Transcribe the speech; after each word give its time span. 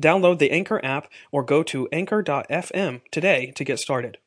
Download 0.00 0.38
the 0.38 0.50
Anchor 0.50 0.84
app 0.84 1.08
or 1.30 1.42
go 1.42 1.62
to 1.64 1.88
anchor.fm 1.92 3.02
today 3.10 3.52
to 3.56 3.64
get 3.64 3.78
started. 3.78 4.18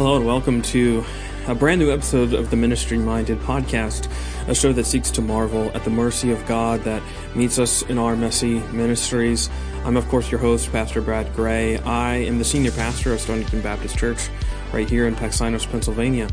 Hello 0.00 0.16
and 0.16 0.24
welcome 0.24 0.62
to 0.62 1.04
a 1.46 1.54
brand 1.54 1.78
new 1.78 1.92
episode 1.92 2.32
of 2.32 2.48
the 2.48 2.56
Ministry 2.56 2.96
Minded 2.96 3.38
podcast, 3.40 4.10
a 4.48 4.54
show 4.54 4.72
that 4.72 4.84
seeks 4.84 5.10
to 5.12 5.22
marvel 5.22 5.70
at 5.74 5.84
the 5.84 5.90
mercy 5.90 6.30
of 6.30 6.44
God 6.46 6.80
that 6.84 7.02
meets 7.34 7.58
us 7.58 7.82
in 7.82 7.98
our 7.98 8.16
messy 8.16 8.60
ministries. 8.72 9.48
I'm, 9.84 9.96
of 9.96 10.06
course, 10.08 10.30
your 10.30 10.40
host, 10.40 10.70
Pastor 10.72 11.00
Brad 11.00 11.34
Gray. 11.34 11.78
I 11.78 12.16
am 12.16 12.38
the 12.38 12.44
senior 12.44 12.70
pastor 12.72 13.12
of 13.12 13.20
Stonington 13.20 13.60
Baptist 13.62 13.96
Church 13.96 14.28
right 14.72 14.88
here 14.88 15.06
in 15.06 15.14
Paxinos, 15.14 15.68
Pennsylvania. 15.70 16.28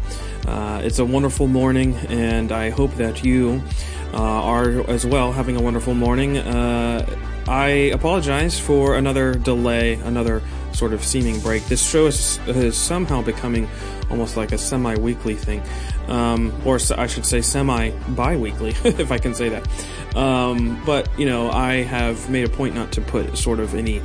Uh, 0.48 0.82
it's 0.84 1.00
a 1.00 1.06
wonderful 1.06 1.48
morning, 1.48 1.96
and 2.10 2.52
I 2.52 2.70
hope 2.70 2.94
that 2.96 3.24
you 3.24 3.62
uh, 4.14 4.18
are 4.18 4.90
as 4.90 5.06
well 5.06 5.32
having 5.32 5.56
a 5.56 5.62
wonderful 5.62 5.94
morning. 5.94 6.38
Uh, 6.38 7.06
I 7.48 7.68
apologize 7.94 8.60
for 8.60 8.96
another 8.96 9.34
delay, 9.34 9.94
another 9.94 10.42
sort 10.78 10.94
of 10.94 11.04
seeming 11.04 11.40
break. 11.42 11.66
This 11.66 11.88
show 11.88 12.06
is, 12.06 12.40
is 12.48 12.78
somehow 12.78 13.22
becoming 13.22 13.68
almost 14.10 14.38
like 14.38 14.52
a 14.52 14.58
semi 14.58 14.96
weekly 14.96 15.36
thing. 15.36 15.62
Um, 16.08 16.54
or 16.64 16.80
I 16.96 17.08
should 17.08 17.26
say 17.26 17.42
semi 17.42 17.90
bi 18.10 18.38
weekly, 18.38 18.76
if 18.84 19.12
I 19.12 19.18
can 19.18 19.34
say 19.34 19.50
that. 19.50 20.16
Um, 20.16 20.82
but, 20.86 21.10
you 21.20 21.26
know, 21.26 21.50
I 21.50 21.84
have 21.84 22.30
made 22.30 22.46
a 22.46 22.50
point 22.50 22.76
not 22.76 22.92
to 22.94 23.02
put 23.02 23.38
sort 23.38 23.60
of 23.60 23.74
any 23.74 24.02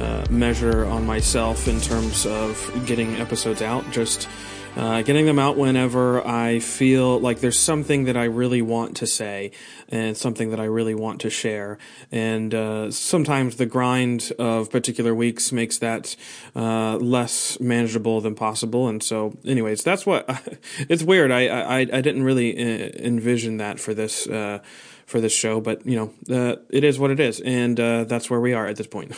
uh, 0.00 0.24
measure 0.30 0.86
on 0.86 1.04
myself 1.06 1.68
in 1.68 1.80
terms 1.80 2.24
of 2.24 2.82
getting 2.86 3.16
episodes 3.16 3.60
out. 3.60 3.90
Just 3.90 4.28
uh, 4.76 5.02
getting 5.02 5.26
them 5.26 5.38
out 5.38 5.56
whenever 5.56 6.26
I 6.26 6.58
feel 6.58 7.18
like 7.18 7.40
there's 7.40 7.58
something 7.58 8.04
that 8.04 8.16
I 8.16 8.24
really 8.24 8.62
want 8.62 8.96
to 8.98 9.06
say 9.06 9.52
and 9.88 10.16
something 10.16 10.50
that 10.50 10.60
I 10.60 10.64
really 10.64 10.94
want 10.94 11.20
to 11.22 11.30
share. 11.30 11.78
And 12.10 12.54
uh, 12.54 12.90
sometimes 12.90 13.56
the 13.56 13.66
grind 13.66 14.32
of 14.38 14.70
particular 14.70 15.14
weeks 15.14 15.52
makes 15.52 15.78
that 15.78 16.16
uh, 16.56 16.96
less 16.96 17.60
manageable 17.60 18.20
than 18.20 18.34
possible. 18.34 18.88
And 18.88 19.02
so, 19.02 19.36
anyways, 19.44 19.82
that's 19.82 20.06
what 20.06 20.28
it's 20.88 21.02
weird. 21.02 21.30
I 21.30 21.46
I, 21.48 21.78
I 21.80 22.00
didn't 22.00 22.22
really 22.22 22.56
uh, 22.56 22.90
envision 22.96 23.58
that 23.58 23.78
for 23.78 23.94
this 23.94 24.26
uh, 24.26 24.60
for 25.06 25.20
this 25.20 25.32
show, 25.32 25.60
but 25.60 25.84
you 25.86 25.96
know, 25.96 26.34
uh, 26.34 26.56
it 26.70 26.84
is 26.84 26.98
what 26.98 27.10
it 27.10 27.20
is, 27.20 27.40
and 27.40 27.78
uh, 27.78 28.04
that's 28.04 28.30
where 28.30 28.40
we 28.40 28.54
are 28.54 28.66
at 28.66 28.76
this 28.76 28.86
point. 28.86 29.12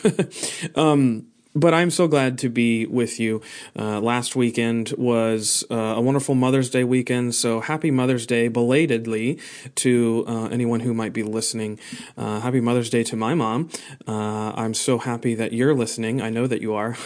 um, 0.77 1.27
but 1.55 1.73
I'm 1.73 1.91
so 1.91 2.09
glad 2.09 2.39
to 2.39 2.49
be 2.49 2.85
with 2.87 3.21
you. 3.21 3.41
Uh, 3.79 4.01
last 4.01 4.35
weekend 4.35 4.93
was 4.99 5.65
uh, 5.71 5.75
a 5.75 6.01
wonderful 6.01 6.35
Mother's 6.35 6.69
Day 6.69 6.83
weekend, 6.83 7.35
so 7.35 7.61
happy 7.61 7.91
Mother's 7.93 8.27
Day 8.27 8.49
belatedly 8.49 9.39
to 9.77 10.25
uh, 10.27 10.47
anyone 10.47 10.81
who 10.81 10.93
might 10.93 11.13
be 11.13 11.23
listening. 11.23 11.79
Uh, 12.17 12.41
happy 12.41 12.61
Mother's 12.61 12.91
Day 12.91 13.05
to 13.05 13.17
my 13.17 13.35
mom. 13.35 13.71
Uh, 14.07 14.53
I'm 14.57 14.75
so 14.75 14.99
happy 14.99 15.37
that 15.37 15.53
you're 15.53 15.75
listening. 15.75 16.21
I 16.21 16.29
know 16.31 16.49
that 16.49 16.61
you 16.61 16.75
are. 16.75 16.97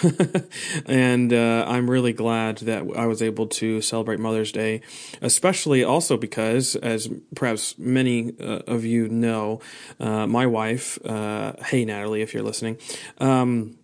and 0.86 1.32
uh, 1.32 1.66
I'm 1.68 1.90
really 1.90 2.14
glad 2.14 2.58
that 2.58 2.84
I 2.96 3.06
was 3.06 3.20
able 3.20 3.48
to 3.48 3.82
celebrate 3.82 4.18
Mother's 4.18 4.52
Day, 4.52 4.80
especially 5.20 5.84
also 5.84 6.16
because, 6.16 6.74
as 6.76 7.08
perhaps 7.34 7.76
many 7.78 8.32
of 8.38 8.84
you 8.84 9.08
know, 9.08 9.60
my 9.98 10.46
wife, 10.46 10.98
hey, 11.04 11.84
Natalie, 11.84 12.22
if 12.22 12.32
you're 12.32 12.42
listening, 12.42 12.78
um, 13.18 13.76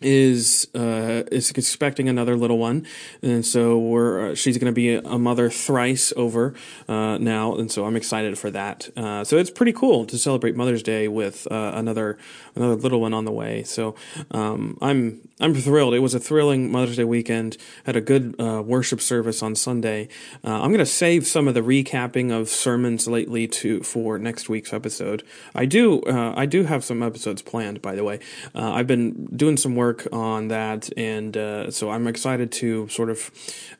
is 0.00 0.68
uh, 0.74 1.24
is 1.32 1.50
expecting 1.50 2.08
another 2.08 2.36
little 2.36 2.58
one, 2.58 2.86
and 3.22 3.44
so 3.44 3.78
we're 3.78 4.30
uh, 4.30 4.34
she's 4.34 4.56
going 4.56 4.72
to 4.72 4.74
be 4.74 4.94
a 4.94 5.18
mother 5.18 5.50
thrice 5.50 6.12
over 6.16 6.54
uh, 6.88 7.18
now, 7.18 7.54
and 7.56 7.70
so 7.70 7.84
I'm 7.84 7.96
excited 7.96 8.38
for 8.38 8.50
that. 8.50 8.88
Uh, 8.96 9.24
so 9.24 9.38
it's 9.38 9.50
pretty 9.50 9.72
cool 9.72 10.04
to 10.06 10.16
celebrate 10.16 10.54
Mother's 10.54 10.82
Day 10.82 11.08
with 11.08 11.48
uh, 11.50 11.72
another 11.74 12.16
another 12.54 12.76
little 12.76 13.00
one 13.00 13.12
on 13.12 13.24
the 13.24 13.32
way. 13.32 13.64
So 13.64 13.96
um, 14.30 14.78
I'm 14.80 15.28
I'm 15.40 15.54
thrilled. 15.54 15.94
It 15.94 16.00
was 16.00 16.14
a 16.14 16.20
thrilling 16.20 16.70
Mother's 16.70 16.96
Day 16.96 17.04
weekend. 17.04 17.56
Had 17.84 17.96
a 17.96 18.00
good 18.00 18.36
uh, 18.38 18.62
worship 18.64 19.00
service 19.00 19.42
on 19.42 19.56
Sunday. 19.56 20.08
I'm 20.44 20.70
going 20.70 20.78
to 20.78 20.86
save 20.86 21.26
some 21.26 21.48
of 21.48 21.54
the 21.54 21.60
recapping 21.60 22.30
of 22.30 22.48
sermons 22.48 23.06
lately 23.08 23.48
to 23.48 23.82
for 23.82 24.18
next 24.18 24.48
week's 24.48 24.72
episode. 24.72 25.24
I 25.54 25.64
do 25.64 26.02
I 26.06 26.46
do 26.46 26.64
have 26.64 26.84
some 26.84 27.02
episodes 27.02 27.42
planned, 27.42 27.82
by 27.82 27.94
the 27.96 28.04
way. 28.04 28.20
I've 28.54 28.86
been 28.86 29.26
doing 29.26 29.56
some 29.56 29.74
work 29.74 29.87
work 29.88 30.06
on 30.12 30.48
that, 30.48 30.90
and 30.98 31.36
uh, 31.36 31.70
so 31.70 31.90
I'm 31.90 32.06
excited 32.06 32.52
to 32.60 32.88
sort 32.88 33.10
of 33.10 33.30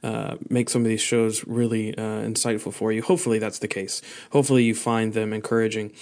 uh, 0.02 0.36
make 0.48 0.70
some 0.70 0.82
of 0.82 0.88
these 0.88 1.02
shows 1.02 1.46
really 1.46 1.96
uh, 1.96 2.22
insightful 2.30 2.72
for 2.72 2.92
you. 2.92 3.02
Hopefully, 3.02 3.38
that's 3.38 3.58
the 3.58 3.68
case. 3.68 4.00
Hopefully, 4.32 4.64
you 4.64 4.74
find 4.74 5.12
them 5.12 5.32
encouraging. 5.32 5.92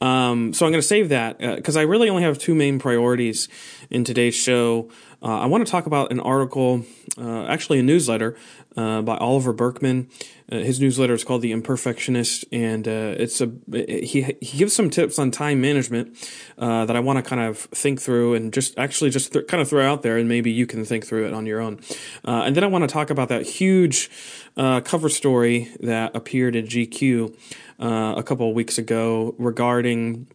Um, 0.00 0.52
so 0.54 0.66
I'm 0.66 0.72
going 0.72 0.86
to 0.86 0.92
save 0.96 1.08
that 1.08 1.38
because 1.38 1.76
uh, 1.76 1.80
I 1.80 1.82
really 1.82 2.08
only 2.08 2.22
have 2.22 2.38
two 2.38 2.54
main 2.54 2.78
priorities 2.78 3.48
in 3.90 4.04
today's 4.04 4.36
show. 4.36 4.88
Uh, 5.22 5.40
I 5.40 5.46
want 5.46 5.66
to 5.66 5.70
talk 5.70 5.86
about 5.86 6.12
an 6.12 6.20
article, 6.20 6.84
uh, 7.18 7.46
actually 7.46 7.78
a 7.78 7.82
newsletter 7.82 8.36
uh, 8.76 9.02
by 9.02 9.16
Oliver 9.16 9.52
Burkeman. 9.52 10.08
Uh, 10.50 10.58
his 10.58 10.78
newsletter 10.78 11.14
is 11.14 11.24
called 11.24 11.42
The 11.42 11.52
Imperfectionist, 11.52 12.44
and 12.52 12.86
uh, 12.86 13.14
it's 13.18 13.40
a 13.40 13.50
he 13.72 14.36
he 14.40 14.58
gives 14.58 14.74
some 14.74 14.90
tips 14.90 15.18
on 15.18 15.30
time 15.30 15.60
management 15.60 16.16
uh, 16.58 16.84
that 16.84 16.94
I 16.94 17.00
want 17.00 17.16
to 17.18 17.22
kind 17.22 17.40
of 17.40 17.58
think 17.58 18.00
through 18.00 18.34
and 18.34 18.52
just 18.52 18.78
actually 18.78 19.10
just 19.10 19.32
th- 19.32 19.46
kind 19.46 19.60
of 19.60 19.68
throw 19.68 19.84
out 19.84 20.02
there, 20.02 20.18
and 20.18 20.28
maybe 20.28 20.50
you 20.50 20.66
can 20.66 20.84
think 20.84 21.06
through 21.06 21.26
it 21.26 21.32
on 21.32 21.46
your 21.46 21.60
own. 21.60 21.80
and 22.24 22.54
then 22.54 22.62
I 22.62 22.68
want 22.68 22.82
to 22.82 22.88
talk 22.88 23.10
about 23.10 23.28
that 23.30 23.46
huge 23.46 24.10
cover 24.56 25.08
story 25.08 25.70
that 25.80 26.14
appeared 26.14 26.54
in 26.54 26.66
GQ 26.66 27.34
a 27.78 28.22
couple 28.22 28.48
of 28.48 28.54
weeks 28.54 28.78
ago 28.78 29.34
regarding 29.38 30.28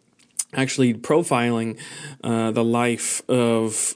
actually 0.53 0.93
profiling 0.93 1.79
uh, 2.23 2.51
the 2.51 2.63
life 2.63 3.21
of 3.29 3.95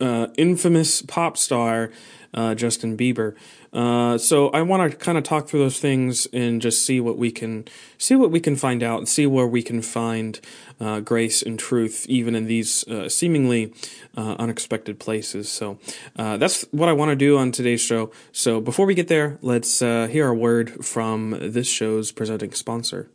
uh, 0.00 0.28
infamous 0.36 1.02
pop 1.02 1.36
star 1.36 1.90
uh, 2.34 2.54
Justin 2.54 2.96
Bieber. 2.96 3.34
Uh, 3.72 4.18
so 4.18 4.48
I 4.50 4.62
want 4.62 4.90
to 4.90 4.96
kind 4.96 5.16
of 5.18 5.24
talk 5.24 5.48
through 5.48 5.60
those 5.60 5.80
things 5.80 6.26
and 6.32 6.60
just 6.60 6.84
see 6.84 7.00
what 7.00 7.16
we 7.16 7.32
can 7.32 7.64
see 7.98 8.14
what 8.14 8.30
we 8.30 8.38
can 8.38 8.54
find 8.54 8.82
out 8.82 8.98
and 8.98 9.08
see 9.08 9.26
where 9.26 9.46
we 9.46 9.62
can 9.62 9.82
find 9.82 10.40
uh, 10.80 11.00
grace 11.00 11.42
and 11.42 11.58
truth 11.58 12.06
even 12.08 12.34
in 12.34 12.46
these 12.46 12.86
uh, 12.88 13.08
seemingly 13.08 13.72
uh, 14.16 14.36
unexpected 14.38 15.00
places. 15.00 15.48
So 15.48 15.78
that's 16.14 16.62
what 16.70 16.88
I 16.88 16.92
want 16.92 17.10
to 17.10 17.16
do 17.16 17.36
on 17.38 17.50
today's 17.52 17.80
show. 17.80 18.12
So 18.32 18.60
before 18.60 18.86
we 18.86 18.94
get 18.94 19.08
there, 19.08 19.38
let's 19.40 19.80
hear 19.80 20.28
a 20.28 20.34
word 20.34 20.84
from 20.84 21.36
this 21.40 21.66
show's 21.66 22.12
presenting 22.12 22.52
sponsor. 22.52 23.10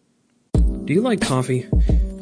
Do 0.54 0.94
you 0.94 1.02
like 1.02 1.22
coffee? 1.22 1.68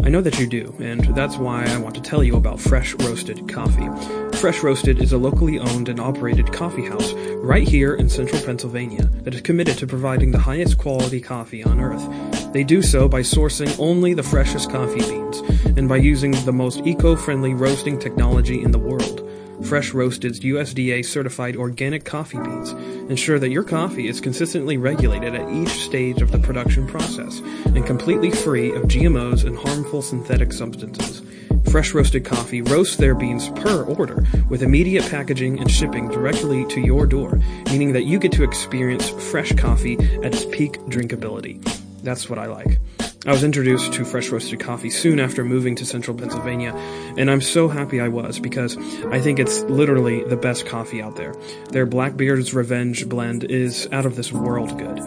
I 0.03 0.09
know 0.09 0.21
that 0.21 0.39
you 0.39 0.47
do, 0.47 0.75
and 0.79 1.03
that's 1.15 1.37
why 1.37 1.65
I 1.65 1.77
want 1.77 1.95
to 1.95 2.01
tell 2.01 2.23
you 2.23 2.35
about 2.35 2.59
Fresh 2.59 2.93
Roasted 2.95 3.49
Coffee. 3.49 4.26
Fresh 4.39 4.61
Roasted 4.61 5.01
is 5.01 5.13
a 5.13 5.17
locally 5.17 5.57
owned 5.57 5.89
and 5.89 5.99
operated 5.99 6.53
coffee 6.53 6.85
house 6.85 7.11
right 7.37 7.67
here 7.67 7.95
in 7.95 8.07
central 8.07 8.39
Pennsylvania 8.43 9.05
that 9.23 9.33
is 9.33 9.41
committed 9.41 9.79
to 9.79 9.87
providing 9.87 10.29
the 10.29 10.37
highest 10.37 10.77
quality 10.77 11.19
coffee 11.19 11.63
on 11.63 11.79
earth. 11.79 12.53
They 12.53 12.63
do 12.63 12.83
so 12.83 13.09
by 13.09 13.21
sourcing 13.21 13.75
only 13.79 14.13
the 14.13 14.21
freshest 14.21 14.69
coffee 14.69 14.99
beans 14.99 15.39
and 15.75 15.89
by 15.89 15.97
using 15.97 16.31
the 16.45 16.53
most 16.53 16.85
eco 16.85 17.15
friendly 17.15 17.55
roasting 17.55 17.97
technology 17.97 18.61
in 18.61 18.69
the 18.69 18.77
world. 18.77 19.27
Fresh 19.65 19.93
Roasted's 19.93 20.41
USDA 20.41 21.03
certified 21.03 21.55
organic 21.55 22.05
coffee 22.05 22.37
beans 22.37 22.73
ensure 23.09 23.39
that 23.39 23.49
your 23.49 23.63
coffee 23.63 24.07
is 24.07 24.21
consistently 24.21 24.77
regulated 24.77 25.33
at 25.33 25.49
each 25.49 25.83
stage 25.83 26.21
of 26.21 26.31
the 26.31 26.39
production 26.39 26.85
process 26.85 27.39
and 27.65 27.87
completely 27.87 28.29
free 28.29 28.71
of 28.71 28.83
GMOs 28.83 29.45
and 29.45 29.57
harmful 29.57 30.03
synthetic 30.03 30.53
substances. 30.53 31.23
Fresh 31.71 31.93
Roasted 31.93 32.23
Coffee 32.23 32.61
roasts 32.61 32.95
their 32.95 33.13
beans 33.13 33.49
per 33.49 33.83
order 33.83 34.25
with 34.49 34.63
immediate 34.63 35.09
packaging 35.09 35.59
and 35.59 35.69
shipping 35.69 36.07
directly 36.07 36.65
to 36.67 36.79
your 36.79 37.05
door, 37.05 37.39
meaning 37.65 37.91
that 37.93 38.05
you 38.05 38.19
get 38.19 38.31
to 38.33 38.43
experience 38.43 39.09
fresh 39.09 39.51
coffee 39.53 39.97
at 40.23 40.33
its 40.33 40.45
peak 40.45 40.79
drinkability. 40.87 41.61
That's 42.03 42.29
what 42.29 42.39
I 42.39 42.45
like. 42.45 42.79
I 43.25 43.31
was 43.31 43.43
introduced 43.43 43.91
to 43.93 44.05
fresh 44.05 44.29
roasted 44.29 44.61
coffee 44.61 44.89
soon 44.89 45.19
after 45.19 45.43
moving 45.43 45.75
to 45.75 45.85
central 45.85 46.15
Pennsylvania, 46.17 46.71
and 47.17 47.29
I'm 47.29 47.41
so 47.41 47.67
happy 47.67 47.99
I 47.99 48.07
was 48.07 48.39
because 48.39 48.77
I 49.07 49.19
think 49.19 49.37
it's 49.37 49.63
literally 49.63 50.23
the 50.23 50.37
best 50.37 50.65
coffee 50.65 51.01
out 51.01 51.17
there. 51.17 51.35
Their 51.71 51.85
Blackbeard's 51.85 52.53
Revenge 52.53 53.09
blend 53.09 53.43
is 53.43 53.89
out 53.91 54.05
of 54.05 54.15
this 54.15 54.31
world 54.31 54.77
good. 54.77 54.99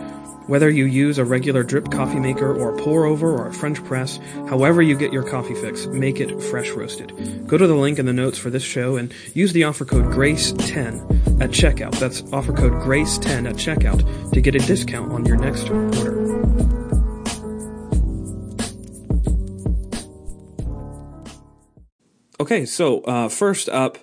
Whether 0.50 0.68
you 0.68 0.86
use 0.86 1.16
a 1.18 1.24
regular 1.24 1.62
drip 1.62 1.92
coffee 1.92 2.18
maker 2.18 2.52
or 2.52 2.74
a 2.74 2.82
pour 2.82 3.04
over 3.04 3.30
or 3.30 3.46
a 3.46 3.54
French 3.54 3.84
press, 3.84 4.18
however 4.48 4.82
you 4.82 4.98
get 4.98 5.12
your 5.12 5.22
coffee 5.22 5.54
fix, 5.54 5.86
make 5.86 6.18
it 6.18 6.42
fresh 6.42 6.70
roasted. 6.70 7.46
Go 7.46 7.56
to 7.56 7.68
the 7.68 7.76
link 7.76 8.00
in 8.00 8.06
the 8.06 8.12
notes 8.12 8.36
for 8.36 8.50
this 8.50 8.64
show 8.64 8.96
and 8.96 9.14
use 9.32 9.52
the 9.52 9.62
offer 9.62 9.84
code 9.84 10.06
GRACE10 10.06 11.40
at 11.40 11.50
checkout. 11.50 11.96
That's 12.00 12.24
offer 12.32 12.52
code 12.52 12.72
GRACE10 12.82 13.48
at 13.48 13.54
checkout 13.54 14.32
to 14.32 14.40
get 14.40 14.56
a 14.56 14.58
discount 14.58 15.12
on 15.12 15.24
your 15.24 15.36
next 15.36 15.70
order. 15.70 16.20
Okay, 22.40 22.66
so 22.66 23.02
uh, 23.02 23.28
first 23.28 23.68
up, 23.68 23.98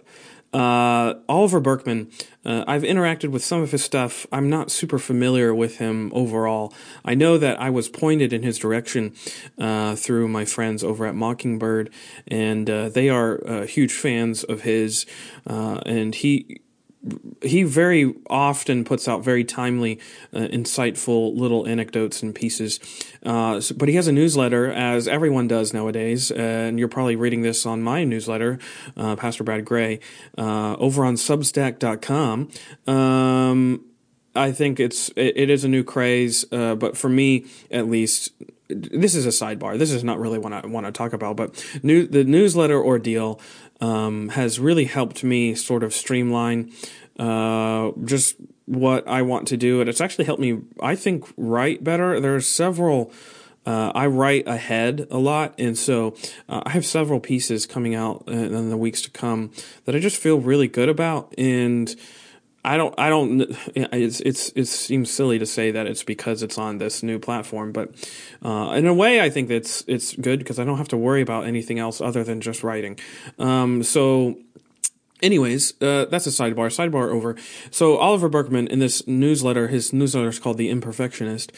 uh, 0.54 1.16
Oliver 1.28 1.60
Burkeman, 1.60 2.10
Uh, 2.46 2.64
I've 2.66 2.84
interacted 2.84 3.32
with 3.32 3.44
some 3.44 3.62
of 3.62 3.72
his 3.72 3.84
stuff. 3.84 4.26
I'm 4.32 4.50
not 4.50 4.72
super 4.72 4.98
familiar 4.98 5.54
with 5.54 5.80
him 5.80 6.12
overall. 6.14 6.74
I 7.04 7.14
know 7.14 7.38
that 7.38 7.60
I 7.60 7.70
was 7.70 7.90
pointed 7.90 8.32
in 8.32 8.42
his 8.42 8.58
direction 8.58 9.14
uh, 9.58 9.98
through 9.98 10.30
my 10.30 10.46
friends 10.46 10.82
over 10.82 11.06
at 11.06 11.14
Mockingbird, 11.14 11.90
and 12.26 12.70
uh, 12.70 12.88
they 12.88 13.10
are 13.10 13.46
uh, 13.46 13.66
huge 13.66 13.92
fans 13.92 14.46
of 14.46 14.62
his. 14.62 15.06
and 15.46 16.16
he 16.16 16.62
he 17.42 17.64
very 17.64 18.14
often 18.30 18.84
puts 18.84 19.08
out 19.08 19.24
very 19.24 19.44
timely, 19.44 20.00
uh, 20.34 20.40
insightful 20.40 21.36
little 21.36 21.68
anecdotes 21.68 22.24
and 22.24 22.34
pieces. 22.34 22.80
Uh, 23.24 23.60
so, 23.62 23.76
but 23.76 23.88
he 23.88 23.96
has 23.96 24.08
a 24.08 24.12
newsletter, 24.12 24.72
as 24.72 25.08
everyone 25.08 25.48
does 25.48 25.74
nowadays, 25.74 26.32
and 26.32 26.80
you're 26.80 26.88
probably 26.88 27.16
reading 27.16 27.42
this 27.42 27.66
on 27.66 27.82
my 27.82 28.04
newsletter, 28.04 28.60
uh, 28.96 29.16
Pastor 29.16 29.44
Brad 29.44 29.64
Gray, 29.66 30.00
uh, 30.38 30.76
over 30.76 31.06
on 31.06 31.16
Substack.com. 31.16 32.50
Um, 32.88 33.86
I 34.36 34.52
think 34.52 34.80
it's 34.80 35.10
it, 35.10 35.38
it 35.38 35.50
is 35.50 35.64
a 35.64 35.68
new 35.68 35.84
craze, 35.84 36.46
uh, 36.52 36.76
but 36.76 36.96
for 36.96 37.10
me 37.10 37.46
at 37.72 37.88
least, 37.90 38.32
this 38.70 39.16
is 39.16 39.26
a 39.26 39.30
sidebar. 39.30 39.78
This 39.78 39.92
is 39.92 40.04
not 40.04 40.20
really 40.20 40.40
what 40.40 40.54
I 40.54 40.66
want 40.66 40.86
to 40.86 40.92
talk 40.92 41.14
about, 41.14 41.38
but 41.38 41.66
new, 41.84 42.06
the 42.06 42.24
newsletter 42.24 42.82
ordeal 42.82 43.40
um, 43.82 44.30
has 44.30 44.60
really 44.60 44.86
helped 44.86 45.24
me 45.24 45.56
sort 45.56 45.84
of 45.84 45.94
streamline 45.94 46.72
uh, 47.20 47.92
just 48.06 48.36
what 48.66 49.08
I 49.08 49.22
want 49.22 49.48
to 49.48 49.58
do, 49.58 49.80
and 49.80 49.90
it's 49.90 50.02
actually 50.02 50.26
helped 50.26 50.42
me, 50.42 50.60
I 50.82 50.96
think, 50.96 51.26
write 51.38 51.84
better. 51.84 52.20
There 52.20 52.36
are 52.36 52.42
several. 52.42 53.12
Uh, 53.66 53.92
I 53.94 54.08
write 54.08 54.48
ahead 54.48 55.08
a 55.12 55.18
lot, 55.18 55.54
and 55.58 55.78
so 55.78 56.16
uh, 56.48 56.62
I 56.66 56.70
have 56.70 56.86
several 56.86 57.20
pieces 57.20 57.66
coming 57.66 57.96
out 57.96 58.24
in 58.28 58.70
the 58.70 58.78
weeks 58.78 59.02
to 59.02 59.10
come 59.10 59.52
that 59.84 59.94
I 59.96 60.00
just 60.00 60.18
feel 60.18 60.40
really 60.40 60.68
good 60.70 60.90
about, 60.90 61.34
and 61.38 61.94
I 62.68 62.78
don't, 62.78 62.94
I 62.98 63.10
don't. 63.10 63.42
It's, 63.75 64.19
it's, 64.19 64.50
it 64.50 64.66
seems 64.66 65.10
silly 65.10 65.40
to 65.40 65.46
say 65.46 65.72
that 65.72 65.88
it's 65.88 66.04
because 66.04 66.44
it's 66.44 66.58
on 66.58 66.80
this 66.80 67.02
new 67.02 67.18
platform, 67.18 67.72
but 67.72 67.92
uh, 68.44 68.74
in 68.75 68.86
a 68.86 68.94
way, 68.94 69.22
I 69.22 69.30
think 69.30 69.50
it's 69.50 69.86
it's 69.88 70.14
good 70.16 70.40
because 70.40 70.60
I 70.60 70.66
don't 70.66 70.78
have 70.78 70.90
to 70.90 70.98
worry 70.98 71.22
about 71.22 71.46
anything 71.46 71.80
else 71.80 72.02
other 72.02 72.24
than 72.24 72.42
just 72.42 72.64
writing. 72.64 73.00
Um, 73.40 73.84
so 73.84 74.38
Anyways, 75.24 75.74
uh, 75.81 76.06
that's 76.06 76.28
a 76.28 76.30
sidebar. 76.30 76.69
Sidebar 76.69 77.10
over. 77.10 77.36
So 77.72 77.98
Oliver 77.98 78.30
Burkeman 78.30 78.68
in 78.68 78.78
this 78.78 79.08
newsletter, 79.08 79.68
his 79.68 79.92
newsletter 79.92 80.30
is 80.30 80.38
called 80.38 80.58
The 80.58 80.72
Imperfectionist. 80.72 81.50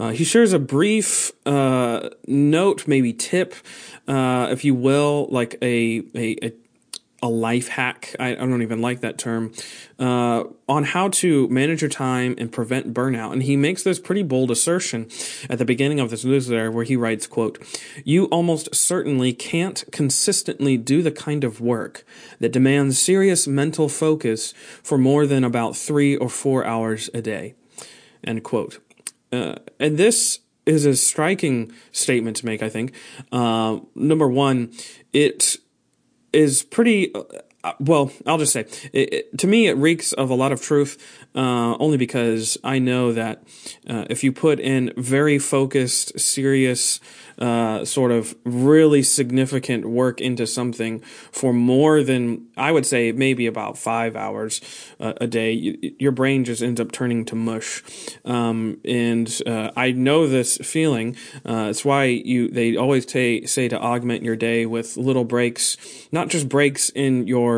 Uh, 0.00 0.10
he 0.10 0.24
shares 0.24 0.52
a 0.52 0.58
brief 0.58 1.30
uh, 1.46 2.10
note, 2.26 2.88
maybe 2.88 3.12
tip, 3.12 3.54
uh, 4.08 4.48
if 4.50 4.64
you 4.64 4.74
will, 4.74 5.28
like 5.30 5.56
a, 5.62 6.02
a, 6.16 6.44
a 6.44 6.52
a 7.24 7.28
life 7.28 7.68
hack. 7.68 8.14
I, 8.20 8.32
I, 8.32 8.34
don't 8.34 8.60
even 8.60 8.82
like 8.82 9.00
that 9.00 9.16
term 9.16 9.52
uh, 9.98 10.44
on 10.68 10.84
how 10.84 11.08
to 11.08 11.48
manage 11.48 11.80
your 11.80 11.88
time 11.88 12.34
and 12.36 12.52
prevent 12.52 12.92
burnout. 12.92 13.32
And 13.32 13.42
he 13.42 13.56
makes 13.56 13.82
this 13.82 13.98
pretty 13.98 14.22
bold 14.22 14.50
assertion 14.50 15.08
at 15.48 15.58
the 15.58 15.64
beginning 15.64 16.00
of 16.00 16.10
this 16.10 16.22
newsletter, 16.22 16.70
where 16.70 16.84
he 16.84 16.96
writes, 16.96 17.26
"quote 17.26 17.58
You 18.04 18.26
almost 18.26 18.74
certainly 18.74 19.32
can't 19.32 19.84
consistently 19.90 20.76
do 20.76 21.00
the 21.02 21.10
kind 21.10 21.44
of 21.44 21.62
work 21.62 22.04
that 22.40 22.52
demands 22.52 23.00
serious 23.00 23.46
mental 23.46 23.88
focus 23.88 24.52
for 24.82 24.98
more 24.98 25.26
than 25.26 25.44
about 25.44 25.78
three 25.78 26.16
or 26.16 26.28
four 26.28 26.62
hours 26.66 27.08
a 27.14 27.22
day." 27.22 27.54
End 28.22 28.44
quote. 28.44 28.80
Uh, 29.32 29.54
and 29.80 29.96
this 29.96 30.40
is 30.66 30.84
a 30.84 30.94
striking 30.94 31.72
statement 31.90 32.36
to 32.36 32.46
make. 32.46 32.62
I 32.62 32.68
think. 32.68 32.92
Uh, 33.32 33.78
number 33.94 34.28
one, 34.28 34.72
it 35.14 35.56
is 36.34 36.62
pretty. 36.62 37.12
Uh, 37.64 37.72
well, 37.80 38.12
I'll 38.26 38.36
just 38.36 38.52
say, 38.52 38.66
it, 38.92 39.12
it, 39.14 39.38
to 39.38 39.46
me, 39.46 39.68
it 39.68 39.76
reeks 39.78 40.12
of 40.12 40.28
a 40.28 40.34
lot 40.34 40.52
of 40.52 40.60
truth, 40.60 40.98
uh, 41.34 41.74
only 41.78 41.96
because 41.96 42.58
I 42.62 42.78
know 42.78 43.12
that 43.14 43.42
uh, 43.88 44.04
if 44.10 44.22
you 44.22 44.32
put 44.32 44.60
in 44.60 44.92
very 44.98 45.38
focused, 45.38 46.20
serious, 46.20 47.00
uh, 47.38 47.84
sort 47.84 48.12
of 48.12 48.36
really 48.44 49.02
significant 49.02 49.86
work 49.86 50.20
into 50.20 50.46
something 50.46 51.00
for 51.32 51.54
more 51.54 52.02
than 52.02 52.46
I 52.56 52.70
would 52.70 52.86
say 52.86 53.12
maybe 53.12 53.46
about 53.46 53.78
five 53.78 54.14
hours 54.14 54.60
uh, 55.00 55.14
a 55.20 55.26
day, 55.26 55.52
you, 55.52 55.94
your 55.98 56.12
brain 56.12 56.44
just 56.44 56.62
ends 56.62 56.80
up 56.80 56.92
turning 56.92 57.24
to 57.24 57.34
mush. 57.34 57.82
Um, 58.26 58.78
and 58.84 59.40
uh, 59.46 59.70
I 59.74 59.90
know 59.92 60.28
this 60.28 60.58
feeling. 60.58 61.16
It's 61.44 61.84
why 61.84 62.04
you 62.04 62.50
they 62.50 62.76
always 62.76 63.06
t- 63.06 63.46
say 63.46 63.68
to 63.68 63.80
augment 63.80 64.22
your 64.22 64.36
day 64.36 64.66
with 64.66 64.96
little 64.96 65.24
breaks, 65.24 65.76
not 66.12 66.28
just 66.28 66.48
breaks 66.48 66.90
in 66.90 67.26
your 67.26 67.53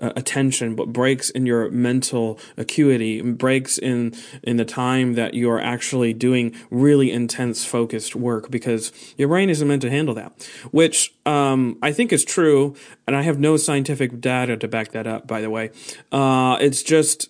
uh, 0.00 0.12
attention, 0.16 0.74
but 0.74 0.92
breaks 0.92 1.30
in 1.30 1.46
your 1.46 1.70
mental 1.70 2.38
acuity, 2.56 3.20
breaks 3.20 3.78
in 3.78 4.14
in 4.42 4.56
the 4.56 4.64
time 4.64 5.14
that 5.14 5.34
you 5.34 5.50
are 5.50 5.60
actually 5.60 6.12
doing 6.12 6.54
really 6.70 7.10
intense, 7.10 7.64
focused 7.64 8.16
work 8.16 8.50
because 8.50 8.92
your 9.16 9.28
brain 9.28 9.50
isn't 9.50 9.66
meant 9.66 9.82
to 9.82 9.90
handle 9.90 10.14
that. 10.14 10.32
Which 10.70 11.14
um, 11.26 11.78
I 11.82 11.92
think 11.92 12.12
is 12.12 12.24
true, 12.24 12.74
and 13.06 13.14
I 13.14 13.22
have 13.22 13.38
no 13.38 13.56
scientific 13.56 14.20
data 14.20 14.56
to 14.56 14.68
back 14.68 14.92
that 14.92 15.06
up. 15.06 15.26
By 15.26 15.40
the 15.40 15.50
way, 15.50 15.70
uh, 16.10 16.56
it's 16.60 16.82
just 16.82 17.28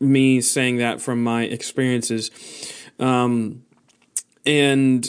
me 0.00 0.40
saying 0.40 0.76
that 0.78 1.00
from 1.00 1.22
my 1.22 1.44
experiences, 1.44 2.30
um, 2.98 3.62
and 4.44 5.08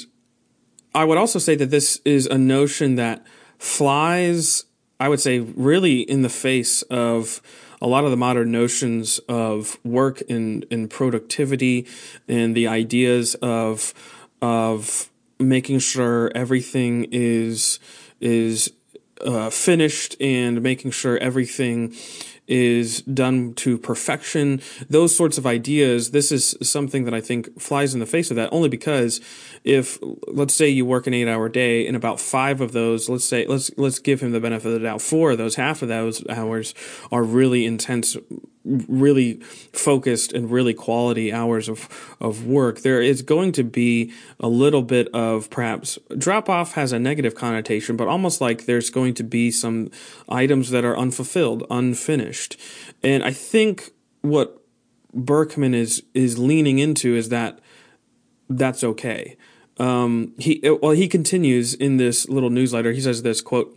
I 0.94 1.06
would 1.06 1.18
also 1.18 1.40
say 1.40 1.56
that 1.56 1.72
this 1.72 2.02
is 2.04 2.28
a 2.28 2.38
notion 2.38 2.96
that 2.96 3.26
flies 3.58 4.66
I 5.02 5.10
would 5.10 5.20
say, 5.20 5.40
really 5.40 6.02
in 6.02 6.22
the 6.22 6.30
face 6.30 6.84
of 6.84 7.42
a 7.82 7.88
lot 7.88 8.04
of 8.04 8.12
the 8.12 8.18
modern 8.18 8.52
notions 8.52 9.18
of 9.28 9.84
work 9.84 10.22
and, 10.30 10.64
and 10.70 10.92
productivity 10.92 11.88
and 12.28 12.56
the 12.56 12.68
ideas 12.68 13.34
of 13.42 13.96
of 14.44 15.10
making 15.40 15.80
sure 15.80 16.32
everything 16.36 17.08
is 17.12 17.80
is 18.20 18.72
uh, 19.22 19.50
finished 19.50 20.16
and 20.22 20.62
making 20.62 20.92
sure 20.92 21.18
everything 21.18 21.96
is 22.52 23.02
done 23.04 23.54
to 23.54 23.78
perfection. 23.78 24.62
Those 24.90 25.16
sorts 25.16 25.38
of 25.38 25.48
ideas. 25.48 26.12
This 26.12 26.34
is 26.34 26.58
something 26.62 27.06
that 27.06 27.14
I 27.14 27.22
think 27.22 27.60
flies 27.60 27.94
in 27.94 28.02
the 28.02 28.06
face 28.06 28.30
of 28.30 28.36
that 28.36 28.50
only 28.52 28.68
because 28.68 29.22
if 29.64 29.98
let's 30.28 30.54
say 30.54 30.68
you 30.68 30.86
work 30.86 31.08
an 31.08 31.14
eight 31.14 31.30
hour 31.30 31.48
day 31.48 31.88
and 31.88 31.96
about 31.96 32.20
five 32.20 32.60
of 32.60 32.74
those 32.74 33.08
let's 33.08 33.24
say 33.24 33.46
let's 33.46 33.72
let's 33.78 34.00
give 34.00 34.20
him 34.22 34.32
the 34.32 34.40
benefit 34.40 34.68
of 34.68 34.74
the 34.74 34.80
doubt 34.80 35.02
four 35.02 35.32
of 35.32 35.38
those 35.38 35.56
half 35.56 35.82
of 35.82 35.88
those 35.88 36.28
hours 36.28 36.74
are 37.12 37.24
really 37.24 37.66
intense 37.66 38.18
really 38.64 39.36
focused 39.74 40.34
and 40.34 40.52
really 40.52 40.74
quality 40.74 41.34
hours 41.34 41.68
of 41.68 42.16
of 42.20 42.46
work 42.46 42.82
there 42.82 43.02
is 43.02 43.22
going 43.22 43.52
to 43.52 43.64
be 43.64 44.14
a 44.40 44.48
little 44.48 44.84
bit 44.84 45.08
of 45.14 45.50
perhaps 45.50 45.98
drop 46.18 46.48
off 46.48 46.74
has 46.74 46.92
a 46.92 47.00
negative 47.00 47.34
connotation 47.34 47.98
but 47.98 48.08
almost 48.08 48.40
like 48.40 48.66
there's 48.66 48.90
going 48.90 49.14
to 49.14 49.24
be 49.24 49.50
some 49.50 49.90
items 50.30 50.70
that 50.70 50.86
are 50.86 50.98
unfulfilled 50.98 51.66
unfinished 51.72 52.56
and 53.02 53.24
i 53.24 53.32
think 53.32 53.92
what 54.22 54.62
burkeman 55.14 55.74
is 55.74 56.04
is 56.14 56.38
leaning 56.38 56.78
into 56.78 57.16
is 57.16 57.30
that 57.30 57.60
that's 58.48 58.84
okay 58.84 59.36
um, 59.82 60.34
he 60.38 60.62
well 60.82 60.92
he 60.92 61.08
continues 61.08 61.74
in 61.74 61.98
this 61.98 62.30
little 62.30 62.50
newsletter. 62.52 62.92
He 62.92 63.02
says 63.02 63.24
this 63.24 63.42
quote. 63.42 63.76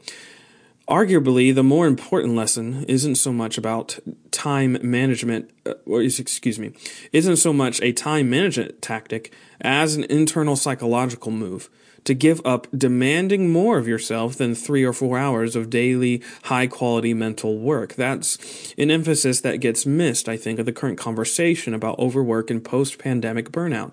Arguably, 0.88 1.54
the 1.54 1.62
more 1.62 1.86
important 1.86 2.34
lesson 2.34 2.84
isn't 2.84 3.16
so 3.16 3.32
much 3.32 3.58
about 3.58 3.98
time 4.30 4.78
management, 4.82 5.50
uh, 5.66 5.74
or 5.86 6.02
excuse 6.02 6.58
me, 6.58 6.72
isn't 7.12 7.36
so 7.36 7.52
much 7.52 7.80
a 7.80 7.92
time 7.92 8.28
management 8.28 8.82
tactic 8.82 9.32
as 9.60 9.96
an 9.96 10.04
internal 10.04 10.56
psychological 10.56 11.30
move 11.30 11.70
to 12.04 12.14
give 12.14 12.40
up 12.44 12.66
demanding 12.76 13.50
more 13.50 13.78
of 13.78 13.88
yourself 13.88 14.36
than 14.36 14.54
three 14.54 14.84
or 14.84 14.92
four 14.92 15.18
hours 15.18 15.56
of 15.56 15.70
daily 15.70 16.22
high 16.44 16.66
quality 16.66 17.14
mental 17.14 17.58
work. 17.58 17.94
That's 17.94 18.74
an 18.76 18.90
emphasis 18.90 19.40
that 19.40 19.60
gets 19.60 19.86
missed, 19.86 20.28
I 20.28 20.36
think, 20.36 20.58
of 20.58 20.66
the 20.66 20.72
current 20.72 20.98
conversation 20.98 21.72
about 21.74 21.98
overwork 21.98 22.50
and 22.50 22.62
post 22.62 22.98
pandemic 22.98 23.50
burnout. 23.50 23.92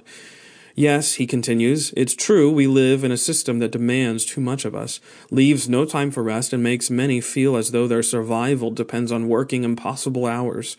Yes, 0.82 1.14
he 1.14 1.28
continues, 1.28 1.94
it's 1.96 2.16
true 2.16 2.52
we 2.52 2.66
live 2.66 3.04
in 3.04 3.12
a 3.12 3.16
system 3.16 3.60
that 3.60 3.70
demands 3.70 4.26
too 4.26 4.42
much 4.42 4.66
of 4.66 4.74
us, 4.74 5.00
leaves 5.30 5.70
no 5.70 5.86
time 5.86 6.10
for 6.10 6.24
rest, 6.24 6.54
and 6.54 6.64
makes 6.64 6.90
many 6.90 7.22
feel 7.22 7.56
as 7.56 7.70
though 7.70 7.88
their 7.88 8.02
survival 8.02 8.72
depends 8.72 9.12
on 9.12 9.28
working 9.28 9.64
impossible 9.64 10.26
hours. 10.26 10.78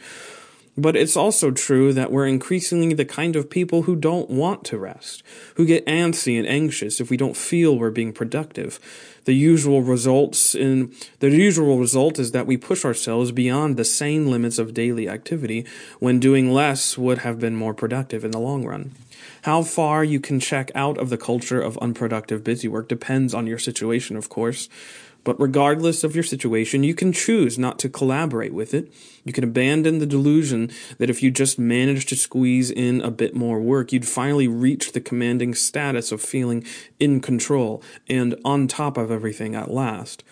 But 0.76 0.97
it's 0.97 1.16
also 1.16 1.52
true 1.52 1.92
that 1.92 2.11
we're 2.11 2.26
increasingly 2.26 2.94
the 2.94 3.04
kind 3.04 3.37
of 3.37 3.49
people 3.49 3.82
who 3.82 3.94
don't 3.94 4.28
want 4.28 4.64
to 4.64 4.76
rest, 4.76 5.23
who 5.54 5.64
get 5.64 5.87
antsy 5.87 6.37
and 6.37 6.49
anxious 6.49 7.00
if 7.00 7.09
we 7.09 7.16
don't 7.16 7.37
feel 7.37 7.78
we're 7.78 7.90
being 7.90 8.12
productive. 8.12 8.80
The 9.25 9.35
usual 9.35 9.82
results 9.82 10.52
in 10.56 10.92
the 11.21 11.30
usual 11.30 11.78
result 11.78 12.18
is 12.18 12.32
that 12.32 12.49
we 12.49 12.56
push 12.56 12.85
ourselves 12.85 13.30
beyond 13.30 13.76
the 13.76 13.85
sane 13.85 14.28
limits 14.28 14.59
of 14.59 14.75
daily 14.75 15.09
activity 15.09 15.64
when 16.00 16.18
doing 16.18 16.52
less 16.52 16.99
would 16.99 17.18
have 17.18 17.38
been 17.38 17.54
more 17.54 17.73
productive 17.73 18.25
in 18.25 18.32
the 18.32 18.40
long 18.40 18.64
run. 18.64 18.97
How 19.42 19.64
far 19.64 20.04
you 20.04 20.20
can 20.20 20.38
check 20.38 20.70
out 20.72 20.99
of 20.99 21.11
the 21.11 21.18
culture 21.18 21.61
of 21.61 21.76
unproductive 21.78 22.44
busy 22.44 22.68
work 22.68 22.88
depends 22.88 23.34
on 23.34 23.49
your 23.49 23.58
situation, 23.58 24.16
of 24.16 24.28
course. 24.28 24.68
But 25.25 25.40
regardless 25.40 26.04
of 26.04 26.14
your 26.14 26.22
situation, 26.22 26.84
you 26.84 26.94
can 26.94 27.12
choose 27.12 27.58
not 27.58 27.80
to 27.80 27.88
collaborate 27.88 28.54
with 28.54 28.72
it. 28.72 28.92
You 29.25 29.32
can 29.32 29.42
abandon 29.42 29.99
the 29.99 30.06
delusion 30.06 30.70
that 30.99 31.11
if 31.11 31.25
you 31.25 31.32
just 31.32 31.58
managed 31.58 32.08
to 32.11 32.16
squeeze 32.16 32.70
in 32.70 33.00
a 33.00 33.11
bit 33.11 33.34
more 33.34 33.61
work, 33.61 33.92
you'd 33.92 34.06
finally 34.06 34.46
reach 34.46 34.92
the 34.92 35.00
commanding 35.00 35.54
status 35.54 36.12
of 36.12 36.20
feeling 36.20 36.64
in 37.00 37.20
control 37.20 37.82
and 38.08 38.37
on 38.44 38.68
top 38.68 38.96
of 38.96 39.11
everything 39.11 39.56
at 39.56 39.72
last. 39.72 40.22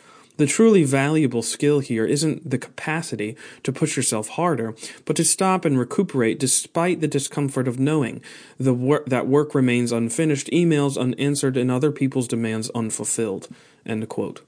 The 0.40 0.46
truly 0.46 0.84
valuable 0.84 1.42
skill 1.42 1.80
here 1.80 2.06
isn't 2.06 2.48
the 2.48 2.56
capacity 2.56 3.36
to 3.62 3.74
push 3.74 3.94
yourself 3.94 4.28
harder, 4.28 4.74
but 5.04 5.14
to 5.16 5.22
stop 5.22 5.66
and 5.66 5.78
recuperate 5.78 6.38
despite 6.38 7.02
the 7.02 7.06
discomfort 7.06 7.68
of 7.68 7.78
knowing 7.78 8.22
the 8.56 8.72
wor- 8.72 9.04
that 9.06 9.26
work 9.26 9.54
remains 9.54 9.92
unfinished, 9.92 10.46
emails 10.46 10.96
unanswered, 10.98 11.58
and 11.58 11.70
other 11.70 11.92
people's 11.92 12.26
demands 12.26 12.70
unfulfilled. 12.70 13.48
End 13.84 14.08
quote. 14.08 14.40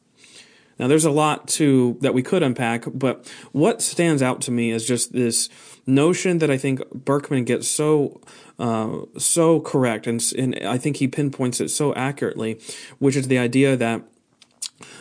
Now, 0.79 0.89
there's 0.89 1.05
a 1.05 1.11
lot 1.11 1.47
to 1.49 1.99
that 2.01 2.15
we 2.15 2.23
could 2.23 2.43
unpack, 2.43 2.85
but 2.95 3.31
what 3.53 3.83
stands 3.83 4.23
out 4.23 4.41
to 4.43 4.51
me 4.51 4.71
is 4.71 4.87
just 4.87 5.13
this 5.13 5.51
notion 5.87 6.39
that 6.39 6.51
I 6.51 6.57
think 6.57 6.81
Burkeman 6.95 7.45
gets 7.45 7.69
so 7.69 8.23
uh, 8.59 9.01
so 9.19 9.61
correct, 9.61 10.07
and, 10.07 10.25
and 10.39 10.59
I 10.67 10.79
think 10.79 10.97
he 10.97 11.07
pinpoints 11.07 11.61
it 11.61 11.69
so 11.69 11.95
accurately, 11.95 12.59
which 12.99 13.15
is 13.15 13.29
the 13.29 13.37
idea 13.37 13.77
that 13.77 14.05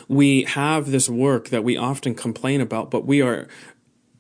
we 0.08 0.44
have 0.44 0.92
this 0.92 1.10
work 1.10 1.50
that 1.50 1.64
we 1.64 1.78
often 1.78 2.16
complain 2.16 2.62
about, 2.62 2.92
but 2.92 3.06
we 3.06 3.22
are 3.22 3.48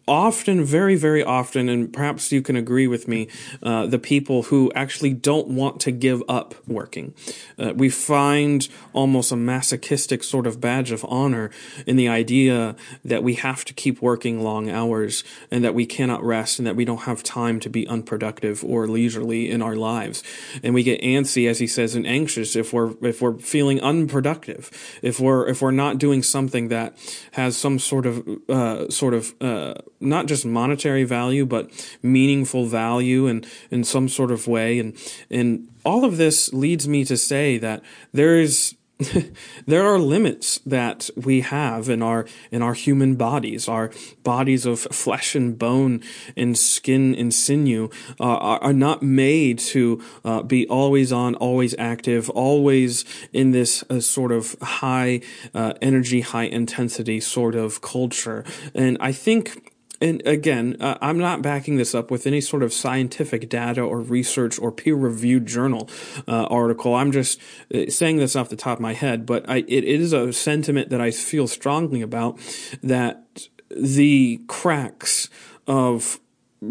often, 0.07 0.63
very, 0.63 0.95
very 0.95 1.23
often, 1.23 1.69
and 1.69 1.91
perhaps 1.91 2.31
you 2.31 2.41
can 2.41 2.55
agree 2.55 2.87
with 2.87 3.07
me, 3.07 3.27
uh, 3.63 3.85
the 3.85 3.99
people 3.99 4.43
who 4.43 4.71
actually 4.75 5.13
don't 5.13 5.47
want 5.47 5.79
to 5.81 5.91
give 5.91 6.23
up 6.27 6.55
working. 6.67 7.13
Uh, 7.57 7.73
we 7.75 7.89
find 7.89 8.67
almost 8.93 9.31
a 9.31 9.35
masochistic 9.35 10.23
sort 10.23 10.47
of 10.47 10.59
badge 10.59 10.91
of 10.91 11.05
honor 11.05 11.49
in 11.85 11.95
the 11.95 12.07
idea 12.07 12.75
that 13.05 13.23
we 13.23 13.35
have 13.35 13.63
to 13.65 13.73
keep 13.73 14.01
working 14.01 14.43
long 14.43 14.69
hours 14.69 15.23
and 15.49 15.63
that 15.63 15.73
we 15.73 15.85
cannot 15.85 16.23
rest 16.23 16.59
and 16.59 16.67
that 16.67 16.75
we 16.75 16.85
don't 16.85 17.01
have 17.01 17.23
time 17.23 17.59
to 17.59 17.69
be 17.69 17.87
unproductive 17.87 18.63
or 18.63 18.87
leisurely 18.87 19.49
in 19.49 19.61
our 19.61 19.75
lives. 19.75 20.23
And 20.63 20.73
we 20.73 20.83
get 20.83 21.01
antsy, 21.01 21.47
as 21.49 21.59
he 21.59 21.67
says, 21.67 21.95
and 21.95 22.07
anxious 22.07 22.55
if 22.55 22.73
we're 22.73 22.93
if 23.01 23.21
we're 23.21 23.37
feeling 23.37 23.79
unproductive, 23.81 24.71
if 25.01 25.19
we're 25.19 25.47
if 25.47 25.61
we're 25.61 25.71
not 25.71 25.97
doing 25.97 26.23
something 26.23 26.69
that 26.69 26.97
has 27.31 27.57
some 27.57 27.79
sort 27.79 28.05
of 28.05 28.27
uh, 28.49 28.89
sort 28.89 29.13
of 29.13 29.33
uh, 29.41 29.75
not 30.01 30.25
just 30.25 30.45
monetary 30.45 31.03
value, 31.03 31.45
but 31.45 31.69
meaningful 32.01 32.65
value 32.65 33.27
and 33.27 33.45
in 33.69 33.83
some 33.83 34.09
sort 34.09 34.31
of 34.31 34.47
way. 34.47 34.79
And, 34.79 34.95
and 35.29 35.67
all 35.85 36.05
of 36.05 36.17
this 36.17 36.53
leads 36.53 36.87
me 36.87 37.05
to 37.05 37.17
say 37.17 37.57
that 37.57 37.83
there 38.11 38.39
is 38.39 38.75
there 39.65 39.83
are 39.83 39.97
limits 39.97 40.59
that 40.65 41.09
we 41.15 41.41
have 41.41 41.89
in 41.89 42.01
our 42.01 42.25
in 42.51 42.61
our 42.61 42.73
human 42.73 43.15
bodies 43.15 43.67
our 43.67 43.91
bodies 44.23 44.65
of 44.65 44.79
flesh 44.79 45.35
and 45.35 45.57
bone 45.57 46.01
and 46.35 46.57
skin 46.57 47.15
and 47.15 47.33
sinew 47.33 47.89
uh, 48.19 48.23
are, 48.23 48.63
are, 48.63 48.73
not 48.73 49.01
made 49.01 49.57
to 49.57 50.01
uh, 50.23 50.43
be 50.43 50.67
always 50.67 51.11
on 51.11 51.35
always 51.35 51.73
active 51.79 52.29
always 52.31 53.05
in 53.33 53.51
this 53.51 53.83
uh, 53.89 53.99
sort 53.99 54.31
of 54.31 54.55
high 54.61 55.21
uh, 55.53 55.73
energy 55.81 56.21
high 56.21 56.43
intensity 56.43 57.19
sort 57.19 57.55
of 57.55 57.81
culture 57.81 58.43
and 58.75 58.97
i 58.99 59.11
think 59.11 59.70
and 60.01 60.25
again, 60.25 60.77
uh, 60.79 60.97
I'm 61.01 61.17
not 61.17 61.41
backing 61.41 61.77
this 61.77 61.93
up 61.93 62.09
with 62.09 62.25
any 62.25 62.41
sort 62.41 62.63
of 62.63 62.73
scientific 62.73 63.47
data 63.49 63.81
or 63.81 64.01
research 64.01 64.59
or 64.59 64.71
peer 64.71 64.95
reviewed 64.95 65.45
journal 65.45 65.89
uh, 66.27 66.45
article. 66.45 66.95
I'm 66.95 67.11
just 67.11 67.39
uh, 67.73 67.89
saying 67.89 68.17
this 68.17 68.35
off 68.35 68.49
the 68.49 68.55
top 68.55 68.79
of 68.79 68.81
my 68.81 68.93
head, 68.93 69.25
but 69.25 69.47
I, 69.47 69.57
it, 69.57 69.83
is 69.83 70.11
a 70.11 70.33
sentiment 70.33 70.89
that 70.89 70.99
I 70.99 71.11
feel 71.11 71.47
strongly 71.47 72.01
about 72.01 72.39
that 72.81 73.47
the 73.69 74.41
cracks 74.47 75.29
of 75.67 76.19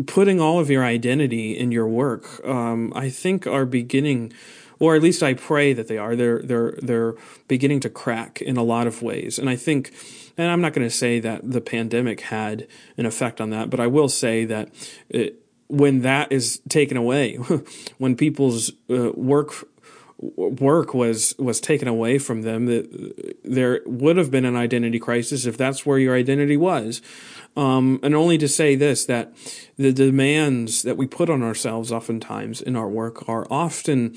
putting 0.06 0.40
all 0.40 0.58
of 0.58 0.68
your 0.68 0.84
identity 0.84 1.56
in 1.56 1.72
your 1.72 1.88
work, 1.88 2.44
um, 2.44 2.92
I 2.94 3.10
think 3.10 3.46
are 3.46 3.64
beginning 3.64 4.32
or 4.80 4.96
at 4.96 5.02
least 5.02 5.22
I 5.22 5.34
pray 5.34 5.75
that 5.75 5.88
they 5.88 5.99
are. 5.99 6.16
They're 6.16 6.40
they're 6.40 6.75
they're 6.82 7.14
beginning 7.46 7.80
to 7.80 7.90
crack 7.90 8.40
in 8.40 8.56
a 8.56 8.62
lot 8.62 8.87
of 8.87 9.02
ways, 9.02 9.38
and 9.38 9.49
I 9.49 9.54
think 9.54 9.92
and 10.40 10.50
I'm 10.50 10.62
not 10.62 10.73
going 10.73 10.88
to 10.88 10.94
say 10.94 11.20
that 11.20 11.49
the 11.49 11.61
pandemic 11.61 12.20
had 12.23 12.66
an 12.97 13.04
effect 13.04 13.40
on 13.40 13.50
that, 13.50 13.68
but 13.68 13.78
I 13.78 13.87
will 13.87 14.09
say 14.09 14.47
that 14.47 14.70
it, 15.11 15.42
when 15.68 16.00
that 16.00 16.32
is 16.32 16.62
taken 16.68 16.97
away, 16.97 17.37
when 17.99 18.16
people's 18.16 18.73
uh, 18.88 19.12
work 19.12 19.68
work 20.20 20.92
was 20.92 21.34
was 21.38 21.60
taken 21.60 21.88
away 21.88 22.18
from 22.18 22.42
them, 22.42 22.66
that 22.66 23.36
there 23.42 23.80
would 23.86 24.16
have 24.16 24.30
been 24.30 24.44
an 24.44 24.56
identity 24.56 24.98
crisis 24.98 25.46
if 25.46 25.56
that's 25.56 25.86
where 25.86 25.98
your 25.98 26.14
identity 26.14 26.56
was. 26.56 27.00
Um, 27.56 27.98
and 28.02 28.14
only 28.14 28.38
to 28.38 28.48
say 28.48 28.76
this 28.76 29.04
that 29.06 29.32
the 29.76 29.92
demands 29.92 30.82
that 30.82 30.96
we 30.96 31.06
put 31.06 31.30
on 31.30 31.42
ourselves 31.42 31.90
oftentimes 31.90 32.60
in 32.60 32.76
our 32.76 32.88
work 32.88 33.28
are 33.28 33.46
often 33.50 34.14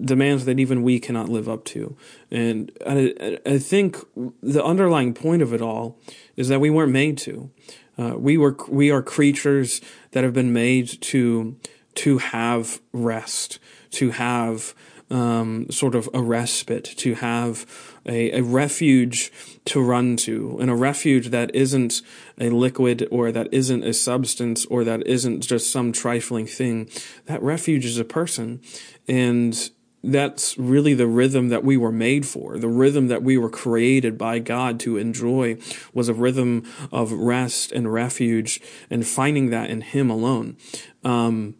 demands 0.00 0.44
that 0.44 0.58
even 0.58 0.82
we 0.82 0.98
cannot 0.98 1.28
live 1.28 1.48
up 1.48 1.64
to. 1.66 1.96
And 2.30 2.72
I, 2.86 3.38
I 3.44 3.58
think 3.58 3.98
the 4.42 4.64
underlying 4.64 5.12
point 5.12 5.42
of 5.42 5.52
it 5.52 5.60
all 5.60 5.98
is 6.36 6.48
that 6.48 6.60
we 6.60 6.70
weren't 6.70 6.92
made 6.92 7.18
to. 7.18 7.50
Uh, 7.98 8.14
we 8.16 8.38
were 8.38 8.56
we 8.68 8.90
are 8.90 9.02
creatures 9.02 9.80
that 10.12 10.24
have 10.24 10.32
been 10.32 10.52
made 10.52 11.00
to 11.02 11.56
to 11.94 12.18
have 12.18 12.80
rest, 12.92 13.58
to 13.90 14.10
have 14.10 14.74
um, 15.12 15.70
sort 15.70 15.94
of 15.94 16.08
a 16.14 16.22
respite, 16.22 16.84
to 16.84 17.14
have 17.14 17.66
a, 18.06 18.38
a 18.38 18.42
refuge 18.42 19.30
to 19.66 19.80
run 19.80 20.16
to, 20.16 20.58
and 20.60 20.70
a 20.70 20.74
refuge 20.74 21.28
that 21.28 21.54
isn't 21.54 22.02
a 22.40 22.50
liquid 22.50 23.06
or 23.10 23.30
that 23.30 23.48
isn't 23.52 23.84
a 23.84 23.92
substance 23.92 24.64
or 24.66 24.84
that 24.84 25.06
isn't 25.06 25.42
just 25.42 25.70
some 25.70 25.92
trifling 25.92 26.46
thing. 26.46 26.88
That 27.26 27.42
refuge 27.42 27.84
is 27.84 27.98
a 27.98 28.04
person. 28.04 28.60
And 29.06 29.70
that's 30.02 30.58
really 30.58 30.94
the 30.94 31.06
rhythm 31.06 31.48
that 31.50 31.62
we 31.62 31.76
were 31.76 31.92
made 31.92 32.26
for. 32.26 32.58
The 32.58 32.68
rhythm 32.68 33.08
that 33.08 33.22
we 33.22 33.38
were 33.38 33.50
created 33.50 34.18
by 34.18 34.40
God 34.40 34.80
to 34.80 34.96
enjoy 34.96 35.58
was 35.92 36.08
a 36.08 36.14
rhythm 36.14 36.64
of 36.90 37.12
rest 37.12 37.70
and 37.70 37.92
refuge 37.92 38.60
and 38.90 39.06
finding 39.06 39.50
that 39.50 39.70
in 39.70 39.80
Him 39.80 40.10
alone. 40.10 40.56
Um, 41.04 41.54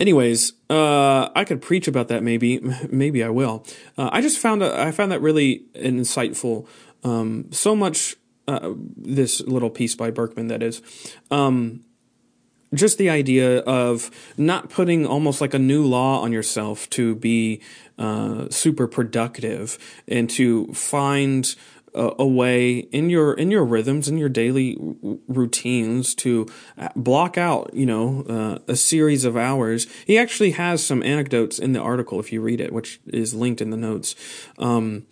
anyways, 0.00 0.52
uh, 0.70 1.28
I 1.34 1.44
could 1.44 1.62
preach 1.62 1.88
about 1.88 2.08
that. 2.08 2.22
Maybe, 2.22 2.60
maybe 2.90 3.22
I 3.22 3.28
will. 3.28 3.64
Uh, 3.96 4.10
I 4.12 4.20
just 4.20 4.38
found 4.38 4.62
I 4.62 4.90
found 4.90 5.12
that 5.12 5.20
really 5.20 5.64
insightful. 5.74 6.66
Um, 7.02 7.52
so 7.52 7.76
much 7.76 8.16
uh, 8.48 8.72
this 8.96 9.40
little 9.42 9.70
piece 9.70 9.94
by 9.94 10.10
Burkeman 10.10 10.48
that 10.48 10.62
is. 10.62 10.82
Um, 11.30 11.84
just 12.74 12.98
the 12.98 13.08
idea 13.08 13.60
of 13.60 14.10
not 14.36 14.68
putting 14.68 15.06
almost 15.06 15.40
like 15.40 15.54
a 15.54 15.58
new 15.58 15.84
law 15.84 16.20
on 16.20 16.32
yourself 16.32 16.90
to 16.90 17.14
be 17.14 17.60
uh, 17.98 18.48
super 18.50 18.88
productive 18.88 19.78
and 20.08 20.28
to 20.30 20.66
find 20.74 21.54
a, 21.94 22.26
way 22.26 22.78
in 22.78 23.10
your 23.10 23.34
in 23.34 23.50
your 23.50 23.64
rhythms 23.64 24.08
in 24.08 24.18
your 24.18 24.28
daily 24.28 24.76
routines 25.28 26.14
to 26.14 26.46
uh, 26.76 26.88
block 26.96 27.38
out 27.38 27.70
you 27.72 27.86
know 27.86 28.24
uh, 28.28 28.58
a 28.72 28.76
series 28.76 29.24
of 29.24 29.36
hours 29.36 29.86
he 30.06 30.18
actually 30.18 30.52
has 30.52 30.84
some 30.84 31.02
anecdotes 31.02 31.58
in 31.58 31.72
the 31.72 31.80
article 31.80 32.18
if 32.18 32.32
you 32.32 32.40
read 32.40 32.60
it 32.60 32.72
which 32.72 33.00
is 33.06 33.34
linked 33.34 33.60
in 33.60 33.70
the 33.70 33.76
notes 33.76 34.14
um, 34.58 35.06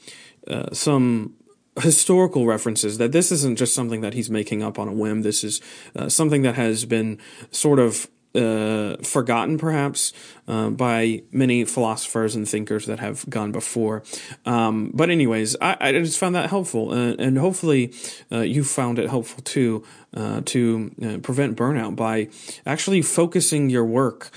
uh, 0.49 0.73
some 0.73 1.35
historical 1.81 2.47
references 2.47 2.99
that 2.99 3.13
this 3.13 3.33
isn't 3.33 3.57
just 3.57 3.75
something 3.75 4.03
that 4.03 4.15
he's 4.15 4.29
making 4.29 4.63
up 4.63 4.79
on 4.79 4.89
a 4.89 4.93
whim. 4.93 5.23
This 5.23 5.43
is 5.43 5.61
uh, 5.97 6.09
something 6.09 6.43
that 6.43 6.55
has 6.57 6.85
been 6.85 7.19
sort 7.51 7.79
of 7.79 8.09
uh, 8.35 8.97
forgotten 9.03 9.59
perhaps 9.59 10.13
uh, 10.49 10.71
by 10.71 11.23
many 11.33 11.65
philosophers 11.65 12.35
and 12.35 12.49
thinkers 12.49 12.87
that 12.87 12.99
have 12.99 13.29
gone 13.29 13.53
before. 13.53 14.03
Um, 14.47 14.91
but 14.95 15.11
anyways, 15.11 15.57
I, 15.61 15.77
I, 15.81 15.93
just 15.93 16.19
found 16.19 16.35
that 16.35 16.49
helpful, 16.49 16.93
uh, 16.93 17.15
and 17.19 17.37
hopefully 17.37 17.93
uh, 18.31 18.41
you 18.41 18.65
found 18.65 18.99
it 18.99 19.11
helpful 19.11 19.43
too 19.43 19.85
uh, 20.15 20.41
to 20.47 20.91
uh, 21.03 21.19
prevent 21.19 21.57
burnout 21.57 21.95
by 21.95 22.29
actually 22.65 23.03
focusing 23.03 23.71
your 23.71 23.85
work. 23.85 24.31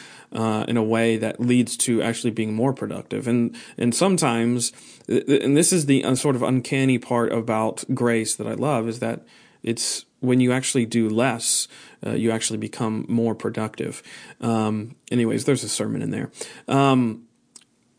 in 0.67 0.75
a 0.75 0.83
way 0.83 1.17
that 1.17 1.39
leads 1.39 1.77
to 1.77 2.01
actually 2.01 2.31
being 2.31 2.53
more 2.53 2.73
productive, 2.73 3.25
and 3.27 3.55
and 3.77 3.95
sometimes, 3.95 4.73
and 5.07 5.55
this 5.55 5.71
is 5.71 5.85
the 5.85 6.03
sort 6.15 6.35
of 6.35 6.43
uncanny 6.43 6.97
part 6.99 7.31
about 7.31 7.85
grace 7.93 8.35
that 8.35 8.45
I 8.45 8.55
love 8.55 8.89
is 8.89 8.99
that 8.99 9.21
it's 9.63 10.05
when 10.25 10.39
you 10.39 10.51
actually 10.51 10.85
do 10.85 11.09
less, 11.09 11.67
uh, 12.05 12.11
you 12.11 12.31
actually 12.31 12.57
become 12.57 13.05
more 13.07 13.35
productive. 13.35 14.03
Um, 14.41 14.95
anyways, 15.11 15.45
there's 15.45 15.63
a 15.63 15.69
sermon 15.69 16.01
in 16.01 16.11
there. 16.11 16.31
Um, 16.67 17.25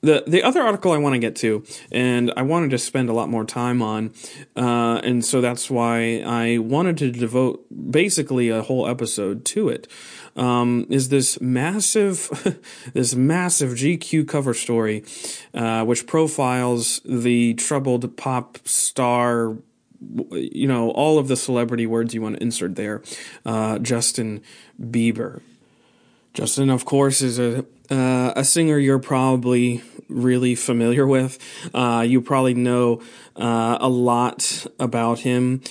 the 0.03 0.25
the 0.27 0.43
other 0.43 0.63
article 0.63 0.93
I 0.93 0.99
want 0.99 1.15
to 1.15 1.19
get 1.19 1.37
to, 1.37 1.65
and 1.91 2.33
I 2.37 2.43
wanted 2.43 2.71
to 2.71 2.79
spend 2.79 3.09
a 3.09 3.13
lot 3.13 3.29
more 3.29 3.45
time 3.45 3.83
on, 3.83 4.13
uh, 4.57 5.01
and 5.03 5.25
so 5.25 5.41
that's 5.41 5.71
why 5.71 6.23
I 6.25 6.59
wanted 6.59 6.99
to 6.99 7.11
devote 7.11 7.67
basically 7.91 8.49
a 8.49 8.63
whole 8.63 8.87
episode 8.87 9.45
to 9.47 9.69
it. 9.69 9.89
Um, 10.37 10.87
is 10.91 11.09
this 11.09 11.41
massive, 11.41 12.61
this 12.93 13.15
massive 13.15 13.71
GQ 13.71 14.29
cover 14.29 14.55
story, 14.55 15.05
uh, 15.55 15.85
which 15.85 16.07
profiles 16.07 17.01
the 17.05 17.55
troubled 17.55 18.17
pop 18.17 18.59
star 18.65 19.57
you 20.31 20.67
know, 20.67 20.91
all 20.91 21.19
of 21.19 21.29
the 21.29 21.37
celebrity 21.37 21.87
words 21.87 22.15
you 22.15 22.23
want 22.23 22.37
to 22.37 22.43
insert 22.43 22.77
there. 22.77 23.03
Uh, 23.45 23.79
Justin 23.79 24.43
Bieber. 24.81 25.41
Justin, 26.35 26.69
of 26.69 26.85
course, 26.85 27.23
is 27.23 27.39
a 27.39 27.65
uh, 27.91 28.33
a 28.37 28.45
singer 28.45 28.79
you're 28.79 28.99
probably 28.99 29.83
really 30.09 30.55
familiar 30.55 31.07
with. 31.07 31.39
Uh, 31.73 32.05
you 32.07 32.21
probably 32.21 32.55
know 32.55 33.01
uh, 33.37 33.79
a 33.81 33.89
lot 33.89 34.67
about 34.79 35.21
him. 35.21 35.63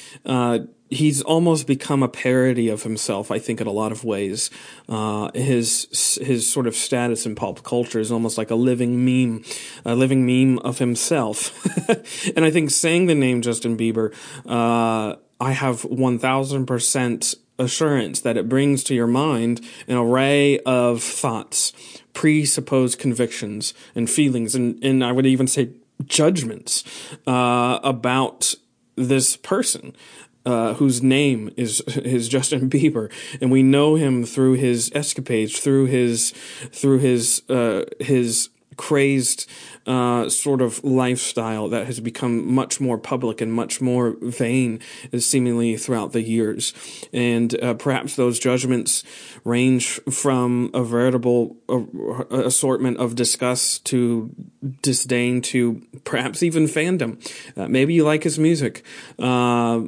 He's 0.89 1.21
almost 1.21 1.65
become 1.65 2.03
a 2.03 2.07
parody 2.07 2.69
of 2.69 2.83
himself. 2.83 3.31
I 3.31 3.39
think 3.39 3.59
in 3.59 3.67
a 3.67 3.71
lot 3.71 3.91
of 3.91 4.03
ways, 4.03 4.51
uh, 4.87 5.31
his 5.33 6.19
his 6.21 6.49
sort 6.49 6.67
of 6.67 6.75
status 6.75 7.25
in 7.25 7.35
pop 7.35 7.63
culture 7.63 7.99
is 7.99 8.11
almost 8.11 8.37
like 8.37 8.51
a 8.51 8.55
living 8.55 9.03
meme, 9.03 9.43
a 9.83 9.95
living 9.95 10.25
meme 10.25 10.59
of 10.59 10.79
himself. 10.79 11.51
and 12.35 12.45
I 12.45 12.51
think 12.51 12.69
saying 12.69 13.07
the 13.07 13.15
name 13.15 13.41
Justin 13.41 13.75
Bieber, 13.75 14.13
uh, 14.45 15.15
I 15.39 15.51
have 15.51 15.83
one 15.85 16.19
thousand 16.19 16.67
percent 16.67 17.35
assurance 17.57 18.21
that 18.21 18.37
it 18.37 18.49
brings 18.49 18.83
to 18.83 18.95
your 18.95 19.07
mind 19.07 19.61
an 19.87 19.97
array 19.97 20.59
of 20.59 21.01
thoughts, 21.01 21.73
presupposed 22.13 22.99
convictions, 22.99 23.73
and 23.95 24.09
feelings, 24.09 24.55
and 24.55 24.83
and 24.83 25.03
I 25.03 25.11
would 25.11 25.25
even 25.25 25.47
say 25.47 25.71
judgments 26.05 26.83
uh, 27.25 27.79
about 27.83 28.55
this 28.95 29.37
person 29.37 29.95
uh, 30.45 30.75
whose 30.75 31.01
name 31.01 31.51
is 31.57 31.81
is 31.87 32.29
Justin 32.29 32.69
Bieber, 32.69 33.11
and 33.41 33.51
we 33.51 33.63
know 33.63 33.95
him 33.95 34.25
through 34.25 34.53
his 34.53 34.91
escapades, 34.93 35.59
through 35.59 35.85
his 35.85 36.31
through 36.71 36.99
his 36.99 37.41
uh, 37.49 37.85
his 37.99 38.49
crazed 38.77 39.49
uh, 39.85 40.29
sort 40.29 40.61
of 40.61 40.83
lifestyle 40.83 41.69
that 41.69 41.85
has 41.85 41.99
become 41.99 42.53
much 42.53 42.81
more 42.81 42.97
public 42.97 43.41
and 43.41 43.53
much 43.53 43.81
more 43.81 44.15
vain, 44.21 44.79
seemingly 45.17 45.77
throughout 45.77 46.11
the 46.11 46.21
years. 46.21 46.73
And 47.13 47.61
uh, 47.61 47.73
perhaps 47.75 48.15
those 48.15 48.39
judgments 48.39 49.03
range 49.43 49.99
from 50.11 50.71
a 50.73 50.83
veritable 50.83 51.57
uh, 51.69 52.25
assortment 52.29 52.97
of 52.97 53.15
disgust 53.15 53.85
to 53.85 54.33
disdain 54.81 55.41
to 55.41 55.81
perhaps 56.03 56.43
even 56.43 56.65
fandom. 56.65 57.19
Uh, 57.55 57.67
maybe 57.67 57.93
you 57.93 58.03
like 58.03 58.23
his 58.23 58.39
music 58.39 58.83
uh, 59.19 59.81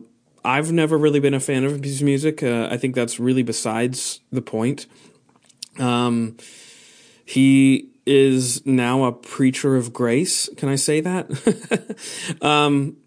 I've 0.43 0.71
never 0.71 0.97
really 0.97 1.19
been 1.19 1.34
a 1.34 1.39
fan 1.39 1.65
of 1.65 1.84
his 1.84 2.02
music. 2.02 2.41
Uh, 2.41 2.69
I 2.71 2.78
think 2.78 2.95
that's 2.95 3.19
really 3.19 3.43
besides 3.43 4.21
the 4.32 4.41
point. 4.41 4.86
Um, 5.78 6.38
he 7.26 7.89
is 8.08 8.65
now 8.65 9.04
a 9.04 9.12
preacher 9.12 9.76
of 9.76 9.93
grace. 9.93 10.50
Can 10.58 10.70
I 10.70 10.76
say 10.76 11.02
that? 11.02 12.38
um, 12.41 12.98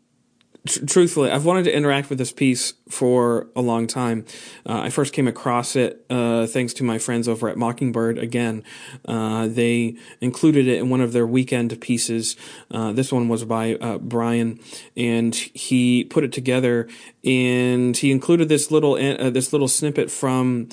tr- 0.67 0.85
truthfully, 0.85 1.31
I've 1.31 1.45
wanted 1.45 1.65
to 1.65 1.75
interact 1.75 2.11
with 2.11 2.19
this 2.19 2.33
piece 2.33 2.75
for 2.91 3.47
a 3.55 3.61
long 3.61 3.87
time. 3.87 4.25
Uh, 4.67 4.81
I 4.81 4.91
first 4.91 5.13
came 5.13 5.29
across 5.29 5.77
it 5.77 6.05
uh, 6.11 6.47
thanks 6.47 6.75
to 6.75 6.85
my 6.85 6.99
friends 6.99 7.29
over 7.29 7.49
at 7.49 7.57
Mockingbird. 7.57 8.19
Again, 8.19 8.65
uh, 9.07 9.47
they 9.49 9.97
included 10.21 10.67
it 10.67 10.79
in 10.79 10.91
one 10.91 11.01
of 11.01 11.13
their 11.13 11.27
weekend 11.27 11.81
pieces. 11.81 12.37
Uh, 12.71 12.93
this 12.93 13.13
one 13.13 13.29
was 13.29 13.45
by 13.45 13.77
uh, 13.77 13.99
Brian, 13.99 14.61
and 14.97 15.35
he 15.35 16.05
put 16.05 16.25
it 16.25 16.33
together. 16.33 16.89
And 17.23 17.97
he 17.97 18.11
included 18.11 18.49
this 18.49 18.71
little 18.71 18.95
uh, 18.95 19.31
this 19.31 19.53
little 19.53 19.69
snippet 19.69 20.11
from 20.11 20.69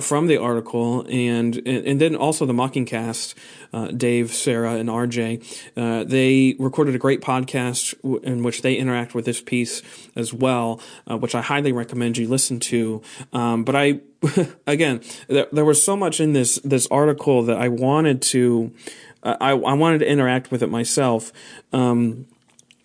from 0.00 0.26
the 0.26 0.36
article, 0.36 1.06
and, 1.08 1.56
and 1.66 2.00
then 2.00 2.14
also 2.16 2.46
the 2.46 2.52
Mockingcast. 2.52 3.34
Dave, 3.96 4.32
Sarah, 4.32 4.74
and 4.74 4.88
RJ. 4.88 6.08
they 6.08 6.56
recorded 6.58 6.96
a 6.96 6.98
great 6.98 7.20
podcast 7.20 7.94
in 8.24 8.42
which 8.42 8.62
they 8.62 8.74
interact 8.74 9.14
with 9.14 9.24
this 9.24 9.40
piece 9.40 9.80
as 10.16 10.34
well, 10.34 10.80
which 11.06 11.36
I 11.36 11.40
highly 11.50 11.72
recommend 11.72 12.16
you 12.16 12.28
listen 12.28 12.60
to. 12.60 13.02
Um, 13.32 13.64
but 13.64 13.74
I, 13.74 14.00
again, 14.68 15.00
there, 15.26 15.48
there, 15.50 15.64
was 15.64 15.82
so 15.82 15.96
much 15.96 16.20
in 16.20 16.32
this 16.32 16.60
this 16.62 16.86
article 16.92 17.42
that 17.42 17.58
I 17.58 17.66
wanted 17.66 18.22
to, 18.34 18.72
uh, 19.24 19.36
I, 19.40 19.50
I 19.50 19.72
wanted 19.72 19.98
to 19.98 20.08
interact 20.08 20.52
with 20.52 20.62
it 20.62 20.68
myself. 20.68 21.32
Um, 21.72 22.26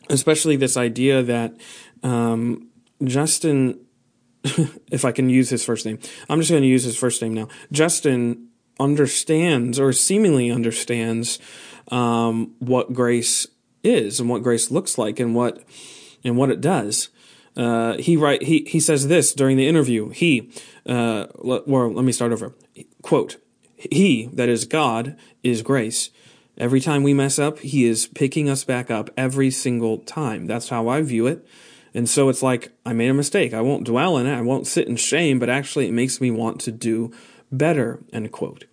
especially 0.10 0.56
this 0.56 0.78
idea 0.78 1.22
that 1.22 1.56
um, 2.02 2.70
Justin, 3.04 3.80
if 4.44 5.06
I 5.06 5.12
can 5.12 5.30
use 5.30 5.50
his 5.50 5.64
first 5.64 5.86
name, 5.86 6.00
I'm 6.28 6.40
just 6.40 6.50
going 6.50 6.64
to 6.64 6.68
use 6.68 6.84
his 6.84 6.98
first 6.98 7.22
name 7.22 7.36
now. 7.36 7.48
Justin 7.72 8.48
understands 8.80 9.80
or 9.80 9.94
seemingly 9.94 10.50
understands 10.50 11.38
um, 11.90 12.56
what 12.58 12.94
grace 12.94 13.46
is 13.84 14.20
and 14.20 14.28
what 14.28 14.42
grace 14.42 14.72
looks 14.72 14.98
like 14.98 15.20
and 15.20 15.36
what 15.36 15.64
and 16.24 16.36
what 16.36 16.50
it 16.50 16.62
does. 16.62 17.10
Uh, 17.56 17.98
he 17.98 18.18
write 18.18 18.44
he 18.44 18.66
he 18.68 18.80
says 18.80 19.08
this 19.08 19.34
during 19.34 19.58
the 19.58 19.68
interview. 19.68 20.10
He, 20.10 20.52
uh, 20.86 21.28
well, 21.36 21.92
let 21.92 22.06
me 22.06 22.12
start 22.12 22.32
over. 22.32 22.54
Quote: 23.02 23.38
He 23.76 24.28
that 24.34 24.50
is 24.50 24.66
God 24.66 25.18
is 25.44 25.62
grace. 25.62 26.10
Every 26.58 26.80
time 26.80 27.04
we 27.04 27.14
mess 27.14 27.38
up, 27.38 27.60
He 27.60 27.86
is 27.86 28.08
picking 28.08 28.50
us 28.50 28.64
back 28.64 28.90
up 28.90 29.10
every 29.18 29.52
single 29.52 30.00
time. 30.00 30.48
That's 30.48 30.70
how 30.70 30.88
I 30.88 31.02
view 31.02 31.28
it. 31.28 31.46
And 31.94 32.10
so 32.10 32.28
it's 32.28 32.44
like 32.44 32.74
I 32.86 32.94
made 32.94 33.10
a 33.10 33.14
mistake. 33.14 33.54
I 33.54 33.62
won't 33.62 33.86
dwell 33.86 34.18
in 34.18 34.28
it. 34.28 34.36
I 34.36 34.42
won't 34.42 34.68
sit 34.68 34.88
in 34.88 34.98
shame. 34.98 35.40
But 35.40 35.50
actually, 35.50 35.88
it 35.88 35.94
makes 35.94 36.20
me 36.20 36.32
want 36.32 36.60
to 36.62 36.72
do 36.72 37.12
better. 37.52 38.04
End 38.12 38.32
quote. 38.32 38.66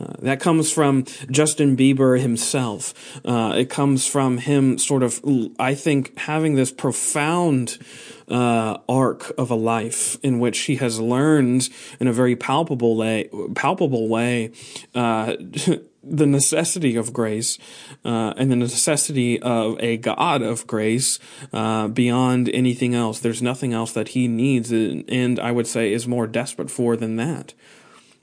Uh, 0.00 0.12
that 0.20 0.40
comes 0.40 0.72
from 0.72 1.04
Justin 1.30 1.76
Bieber 1.76 2.20
himself. 2.20 2.94
Uh, 3.24 3.54
it 3.56 3.70
comes 3.70 4.06
from 4.06 4.38
him 4.38 4.76
sort 4.78 5.02
of, 5.02 5.20
I 5.58 5.74
think, 5.74 6.18
having 6.18 6.56
this 6.56 6.72
profound 6.72 7.78
uh, 8.28 8.78
arc 8.88 9.32
of 9.38 9.50
a 9.50 9.54
life 9.54 10.16
in 10.22 10.40
which 10.40 10.60
he 10.60 10.76
has 10.76 10.98
learned 10.98 11.68
in 12.00 12.08
a 12.08 12.12
very 12.12 12.34
palpable 12.34 12.96
way, 12.96 13.28
palpable 13.54 14.08
way, 14.08 14.50
uh, 14.94 15.36
the 16.02 16.26
necessity 16.26 16.96
of 16.96 17.12
grace 17.12 17.58
uh, 18.04 18.34
and 18.36 18.50
the 18.50 18.56
necessity 18.56 19.40
of 19.40 19.78
a 19.80 19.96
God 19.96 20.42
of 20.42 20.66
grace 20.66 21.18
uh, 21.52 21.88
beyond 21.88 22.48
anything 22.50 22.94
else. 22.94 23.20
There's 23.20 23.42
nothing 23.42 23.72
else 23.72 23.92
that 23.92 24.08
he 24.08 24.28
needs, 24.28 24.70
and 24.70 25.38
I 25.38 25.52
would 25.52 25.66
say 25.66 25.92
is 25.92 26.06
more 26.06 26.26
desperate 26.26 26.70
for 26.70 26.96
than 26.96 27.16
that. 27.16 27.54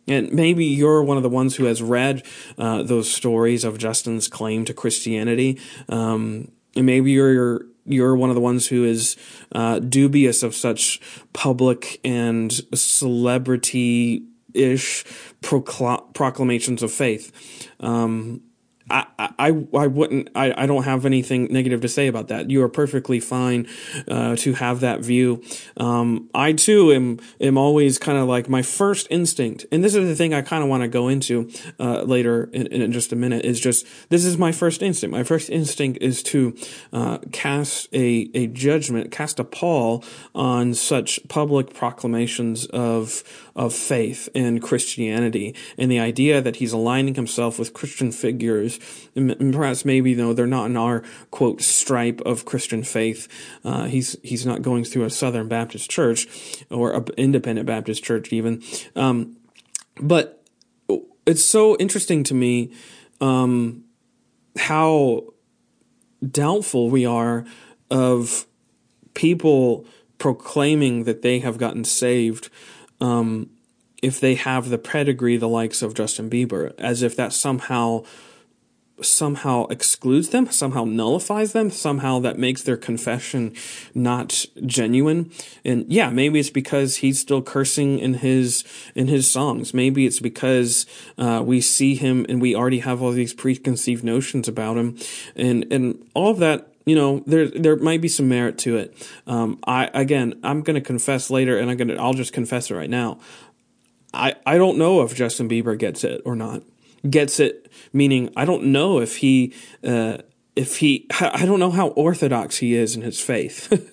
And 0.08 0.32
maybe 0.32 0.66
you're 0.66 1.04
one 1.04 1.18
of 1.18 1.24
the 1.24 1.30
ones 1.30 1.56
who 1.56 1.66
has 1.66 1.82
read 1.82 2.24
uh, 2.58 2.84
those 2.84 3.12
stories 3.12 3.64
of 3.64 3.78
Justin's 3.78 4.28
claim 4.28 4.66
to 4.66 4.74
Christianity. 4.74 5.60
Um, 5.90 6.52
and 6.76 6.86
maybe 6.86 7.12
you're 7.12 7.66
you're 7.86 8.16
one 8.16 8.30
of 8.30 8.36
the 8.36 8.42
ones 8.42 8.68
who 8.68 8.84
is 8.84 9.18
uh, 9.54 9.80
dubious 9.80 10.44
of 10.44 10.54
such 10.54 11.02
public 11.34 12.00
and 12.04 12.52
celebrity 12.76 14.24
ish 14.54 15.04
procl- 15.42 16.14
proclamations 16.14 16.84
of 16.84 16.92
faith. 16.92 17.68
Um, 17.80 18.42
I, 18.92 19.06
I, 19.40 19.66
I 19.74 19.88
wouldn't, 19.88 20.30
I, 20.36 20.64
I 20.64 20.66
don't 20.66 20.84
have 20.84 21.06
anything 21.06 21.46
negative 21.46 21.82
to 21.82 21.88
say 21.88 22.08
about 22.08 22.28
that. 22.28 22.52
You 22.52 22.62
are 22.64 22.70
perfectly 22.70 23.20
fine, 23.22 23.68
uh, 24.08 24.36
to 24.38 24.54
have 24.54 24.82
that 24.82 25.00
view. 25.00 25.42
Um, 25.78 26.30
I 26.36 26.54
too 26.54 26.92
am, 26.92 27.20
am 27.40 27.58
always 27.58 27.98
kind 27.98 28.18
of 28.18 28.28
like 28.28 28.50
my 28.50 28.62
first 28.62 29.08
instinct. 29.10 29.66
And 29.72 29.84
this 29.84 29.96
is 29.96 30.08
the 30.08 30.16
thing 30.16 30.34
I 30.34 30.42
kind 30.42 30.62
of 30.62 30.70
want 30.70 30.84
to 30.84 30.90
go 30.90 31.08
into, 31.08 31.50
uh, 31.80 32.02
later 32.02 32.50
in, 32.52 32.68
in, 32.68 32.92
just 32.92 33.14
a 33.14 33.16
minute 33.16 33.46
is 33.46 33.60
just, 33.60 33.86
this 34.10 34.26
is 34.26 34.38
my 34.38 34.52
first 34.52 34.82
instinct. 34.84 35.16
My 35.16 35.24
first 35.24 35.50
instinct 35.50 36.00
is 36.02 36.22
to, 36.24 36.56
uh, 36.92 37.20
cast 37.32 37.88
a, 37.94 38.30
a 38.34 38.48
judgment, 38.48 39.12
cast 39.12 39.40
a 39.40 39.46
pall 39.46 40.04
on 40.36 40.74
such 40.74 41.20
public 41.30 41.74
proclamations 41.74 42.66
of, 42.68 43.24
of 43.56 43.74
faith 43.74 44.28
and 44.36 44.62
Christianity 44.62 45.56
and 45.78 45.90
the 45.90 46.00
idea 46.00 46.42
that 46.42 46.58
he's 46.58 46.74
aligning 46.74 47.16
himself 47.16 47.58
with 47.58 47.74
Christian 47.74 48.12
figures. 48.12 48.80
And 49.16 49.54
perhaps 49.54 49.86
maybe, 49.86 50.14
though, 50.14 50.34
they're 50.34 50.48
not 50.48 50.66
in 50.66 50.78
our 50.78 51.04
quote 51.32 51.62
stripe 51.62 52.22
of 52.22 52.46
Christian 52.46 52.84
faith. 52.84 53.28
Uh, 53.64 53.86
he's, 53.86 54.16
he's 54.24 54.46
not 54.46 54.62
going 54.62 54.84
through 54.84 55.04
a 55.04 55.10
Southern 55.10 55.48
Baptist 55.48 55.90
church 55.90 56.28
or 56.70 56.94
an 56.94 57.06
independent 57.18 57.68
Baptist 57.68 58.04
church 58.04 58.32
even. 58.32 58.64
Um, 58.96 59.38
but 60.00 60.44
it's 61.26 61.44
so 61.44 61.76
interesting 61.78 62.24
to 62.26 62.34
me, 62.34 62.74
um, 63.20 63.84
how 64.58 65.34
doubtful 66.30 66.90
we 66.90 67.06
are 67.06 67.46
of 67.90 68.46
people 69.14 69.86
proclaiming 70.18 71.04
that 71.06 71.22
they 71.22 71.40
have 71.40 71.58
gotten 71.58 71.84
saved 71.84 72.50
um, 73.00 73.50
if 74.02 74.20
they 74.20 74.36
have 74.36 74.70
the 74.70 74.78
pedigree 74.78 75.38
the 75.38 75.48
likes 75.48 75.82
of 75.82 75.94
Justin 75.94 76.30
Bieber, 76.30 76.74
as 76.78 77.02
if 77.02 77.16
that 77.16 77.34
somehow 77.34 78.04
somehow 79.02 79.66
excludes 79.68 80.30
them, 80.30 80.50
somehow 80.52 80.86
nullifies 80.86 81.54
them, 81.54 81.70
somehow 81.70 82.20
that 82.20 82.38
makes 82.38 82.64
their 82.64 82.78
confession 82.78 83.54
not 83.94 84.46
genuine. 84.66 85.32
And 85.64 85.86
yeah, 85.92 86.10
maybe 86.10 86.40
it's 86.40 86.50
because 86.50 86.98
he's 86.98 87.20
still 87.20 87.42
cursing 87.42 88.00
in 88.00 88.16
his 88.16 88.64
in 88.96 89.08
his 89.08 89.30
songs. 89.30 89.74
Maybe 89.74 90.06
it's 90.06 90.20
because 90.20 90.86
uh, 91.18 91.42
we 91.46 91.62
see 91.62 91.96
him 91.96 92.26
and 92.30 92.42
we 92.42 92.56
already 92.56 92.80
have 92.80 93.02
all 93.02 93.12
these 93.12 93.34
preconceived 93.34 94.04
notions 94.04 94.48
about 94.48 94.78
him, 94.78 94.98
and 95.36 95.72
and 95.72 96.08
all 96.14 96.32
of 96.32 96.40
that 96.40 96.68
you 96.86 96.96
know, 96.96 97.24
there 97.28 97.48
there 97.48 97.76
might 97.76 98.02
be 98.02 98.08
some 98.08 98.28
merit 98.28 98.58
to 98.60 98.78
it. 98.78 99.10
Um, 99.28 99.60
I 99.66 99.90
again, 99.94 100.40
I'm 100.44 100.62
going 100.62 100.76
to 100.76 100.82
confess 100.82 101.30
later, 101.30 101.58
and 101.58 101.70
I'm 101.70 101.78
going 101.78 101.90
to 101.90 101.98
I'll 101.98 102.14
just 102.14 102.34
confess 102.34 102.72
it 102.72 102.76
right 102.76 102.90
now. 102.90 103.20
I 104.14 104.36
I 104.46 104.58
don't 104.58 104.78
know 104.78 105.02
if 105.02 105.16
Justin 105.16 105.48
Bieber 105.48 105.78
gets 105.78 106.04
it 106.04 106.22
or 106.26 106.36
not. 106.36 106.64
Gets 107.10 107.40
it 107.40 107.72
meaning 107.94 108.32
I 108.36 108.46
don't 108.46 108.66
know 108.66 109.00
if 109.00 109.18
he 109.18 109.54
uh, 109.84 110.18
if 110.56 110.78
he 110.78 111.08
I 111.20 111.46
don't 111.46 111.60
know 111.60 111.72
how 111.72 111.90
orthodox 111.90 112.58
he 112.58 112.76
is 112.76 112.96
in 112.96 113.02
his 113.02 113.20
faith. 113.20 113.88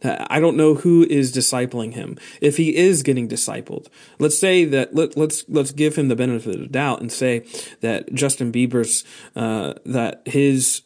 I 0.04 0.38
don't 0.38 0.56
know 0.56 0.76
who 0.76 1.04
is 1.10 1.34
discipling 1.34 1.94
him. 1.94 2.16
If 2.40 2.56
he 2.56 2.76
is 2.76 3.02
getting 3.02 3.28
discipled, 3.28 3.88
let's 4.18 4.38
say 4.38 4.64
that 4.64 4.94
let, 4.94 5.16
let's 5.16 5.44
let's 5.48 5.72
give 5.72 5.96
him 5.96 6.08
the 6.08 6.16
benefit 6.16 6.54
of 6.54 6.60
the 6.60 6.68
doubt 6.68 7.00
and 7.00 7.10
say 7.10 7.44
that 7.80 8.12
Justin 8.14 8.52
Bieber's 8.52 9.04
uh, 9.34 9.74
that 9.84 10.22
his 10.26 10.82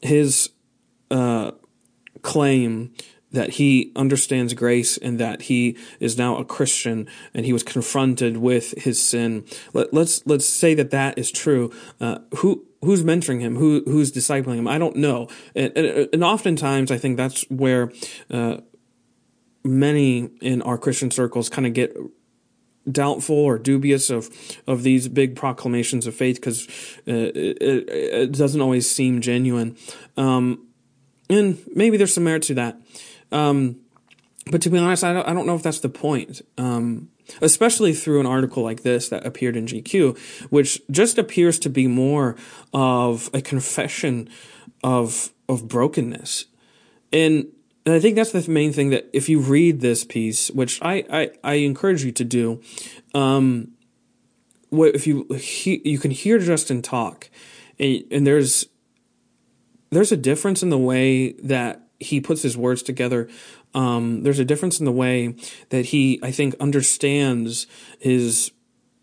his 0.00 0.50
uh, 1.10 1.52
claim 2.22 2.94
that 3.36 3.50
he 3.50 3.92
understands 3.94 4.54
grace 4.54 4.96
and 4.98 5.20
that 5.20 5.42
he 5.42 5.76
is 6.00 6.18
now 6.18 6.36
a 6.36 6.44
Christian 6.44 7.06
and 7.32 7.46
he 7.46 7.52
was 7.52 7.62
confronted 7.62 8.38
with 8.38 8.72
his 8.72 9.00
sin. 9.02 9.44
Let, 9.72 9.86
us 9.86 9.92
let's, 9.92 10.26
let's 10.26 10.46
say 10.46 10.74
that 10.74 10.90
that 10.90 11.18
is 11.18 11.30
true. 11.30 11.72
Uh, 12.00 12.18
who 12.38 12.66
who's 12.82 13.02
mentoring 13.02 13.40
him? 13.40 13.56
Who 13.56 13.82
who's 13.84 14.10
discipling 14.10 14.56
him? 14.56 14.68
I 14.68 14.78
don't 14.78 14.96
know. 14.96 15.28
And, 15.54 15.76
and, 15.76 16.08
and 16.12 16.24
oftentimes, 16.24 16.90
I 16.90 16.98
think 16.98 17.16
that's 17.16 17.42
where 17.50 17.92
uh, 18.30 18.58
many 19.64 20.30
in 20.40 20.62
our 20.62 20.78
Christian 20.78 21.10
circles 21.10 21.48
kind 21.48 21.66
of 21.66 21.74
get 21.74 21.96
doubtful 22.90 23.36
or 23.36 23.58
dubious 23.58 24.10
of 24.10 24.30
of 24.66 24.82
these 24.82 25.08
big 25.08 25.36
proclamations 25.36 26.06
of 26.06 26.14
faith 26.14 26.36
because 26.36 26.68
uh, 27.08 27.30
it, 27.34 27.58
it, 27.88 28.32
doesn't 28.32 28.60
always 28.60 28.88
seem 28.90 29.20
genuine. 29.20 29.76
Um, 30.16 30.66
and 31.28 31.58
maybe 31.74 31.96
there's 31.96 32.14
some 32.14 32.24
merit 32.24 32.44
to 32.44 32.54
that. 32.54 32.80
Um, 33.32 33.76
but 34.50 34.62
to 34.62 34.70
be 34.70 34.78
honest, 34.78 35.04
I 35.04 35.12
don't, 35.12 35.28
I 35.28 35.34
don't 35.34 35.46
know 35.46 35.56
if 35.56 35.62
that's 35.62 35.80
the 35.80 35.88
point. 35.88 36.42
Um, 36.56 37.10
especially 37.42 37.92
through 37.92 38.20
an 38.20 38.26
article 38.26 38.62
like 38.62 38.82
this 38.82 39.08
that 39.08 39.26
appeared 39.26 39.56
in 39.56 39.66
GQ, 39.66 40.18
which 40.50 40.80
just 40.90 41.18
appears 41.18 41.58
to 41.60 41.70
be 41.70 41.86
more 41.86 42.36
of 42.72 43.30
a 43.34 43.40
confession 43.40 44.28
of 44.82 45.32
of 45.48 45.68
brokenness. 45.68 46.46
And, 47.12 47.46
and 47.84 47.94
I 47.94 48.00
think 48.00 48.16
that's 48.16 48.32
the 48.32 48.50
main 48.50 48.72
thing 48.72 48.90
that 48.90 49.08
if 49.12 49.28
you 49.28 49.38
read 49.38 49.80
this 49.80 50.04
piece, 50.04 50.50
which 50.50 50.82
I, 50.82 51.04
I, 51.10 51.30
I 51.44 51.54
encourage 51.54 52.04
you 52.04 52.10
to 52.12 52.24
do, 52.24 52.60
um, 53.14 53.72
if 54.72 55.06
you 55.06 55.24
he, 55.38 55.80
you 55.84 55.98
can 55.98 56.10
hear 56.10 56.38
Justin 56.38 56.82
talk, 56.82 57.30
and, 57.78 58.02
and 58.10 58.26
there's 58.26 58.66
there's 59.90 60.10
a 60.10 60.16
difference 60.16 60.62
in 60.62 60.70
the 60.70 60.78
way 60.78 61.32
that 61.34 61.85
he 61.98 62.20
puts 62.20 62.42
his 62.42 62.56
words 62.56 62.82
together. 62.82 63.28
Um, 63.74 64.22
there's 64.22 64.38
a 64.38 64.44
difference 64.44 64.78
in 64.78 64.84
the 64.84 64.92
way 64.92 65.34
that 65.70 65.86
he, 65.86 66.20
I 66.22 66.30
think, 66.30 66.54
understands 66.60 67.66
his 67.98 68.52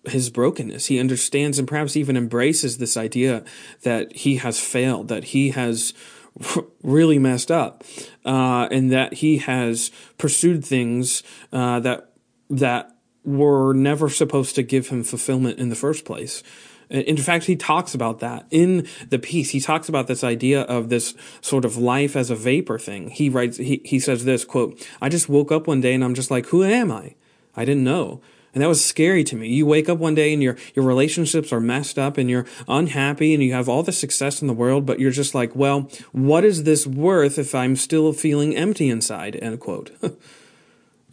his 0.05 0.29
brokenness. 0.29 0.87
He 0.87 0.99
understands 0.99 1.57
and 1.57 1.67
perhaps 1.67 1.95
even 1.95 2.17
embraces 2.17 2.77
this 2.77 2.97
idea 2.97 3.45
that 3.83 4.13
he 4.13 4.35
has 4.35 4.59
failed, 4.59 5.07
that 5.07 5.25
he 5.25 5.51
has 5.51 5.93
really 6.83 7.17
messed 7.17 7.49
up, 7.49 7.83
uh, 8.25 8.67
and 8.69 8.91
that 8.91 9.15
he 9.15 9.37
has 9.37 9.91
pursued 10.17 10.65
things 10.65 11.23
uh, 11.51 11.79
that 11.79 12.11
that 12.49 12.89
were 13.23 13.73
never 13.73 14.09
supposed 14.09 14.55
to 14.55 14.63
give 14.63 14.89
him 14.89 15.03
fulfillment 15.03 15.57
in 15.57 15.69
the 15.69 15.75
first 15.75 16.03
place. 16.03 16.43
In 16.89 17.17
fact, 17.17 17.45
he 17.45 17.55
talks 17.55 17.93
about 17.93 18.19
that 18.19 18.45
in 18.51 18.87
the 19.09 19.19
piece. 19.19 19.51
He 19.51 19.59
talks 19.59 19.89
about 19.89 20.07
this 20.07 20.23
idea 20.23 20.61
of 20.61 20.89
this 20.89 21.15
sort 21.41 21.65
of 21.65 21.77
life 21.77 22.15
as 22.15 22.29
a 22.29 22.35
vapor 22.35 22.79
thing. 22.79 23.09
He 23.09 23.29
writes, 23.29 23.57
he, 23.57 23.81
he 23.83 23.99
says 23.99 24.25
this 24.25 24.45
quote, 24.45 24.87
I 25.01 25.09
just 25.09 25.29
woke 25.29 25.51
up 25.51 25.67
one 25.67 25.81
day 25.81 25.93
and 25.93 26.03
I'm 26.03 26.15
just 26.15 26.31
like, 26.31 26.47
who 26.47 26.63
am 26.63 26.91
I? 26.91 27.15
I 27.55 27.65
didn't 27.65 27.83
know. 27.83 28.21
And 28.53 28.61
that 28.61 28.67
was 28.67 28.85
scary 28.85 29.23
to 29.23 29.35
me. 29.35 29.47
You 29.47 29.65
wake 29.65 29.89
up 29.89 29.97
one 29.97 30.13
day 30.13 30.31
and 30.31 30.43
your, 30.43 30.57
your 30.75 30.85
relationships 30.85 31.51
are 31.51 31.59
messed 31.59 31.97
up 31.97 32.19
and 32.19 32.29
you're 32.29 32.45
unhappy 32.67 33.33
and 33.33 33.41
you 33.41 33.53
have 33.53 33.67
all 33.67 33.81
the 33.81 33.91
success 33.91 34.41
in 34.41 34.47
the 34.47 34.53
world, 34.53 34.85
but 34.85 34.99
you're 34.99 35.11
just 35.11 35.33
like, 35.33 35.55
well, 35.55 35.89
what 36.11 36.45
is 36.45 36.63
this 36.63 36.85
worth 36.85 37.39
if 37.39 37.55
I'm 37.55 37.75
still 37.75 38.13
feeling 38.13 38.55
empty 38.55 38.89
inside? 38.89 39.35
End 39.37 39.59
quote. 39.59 39.91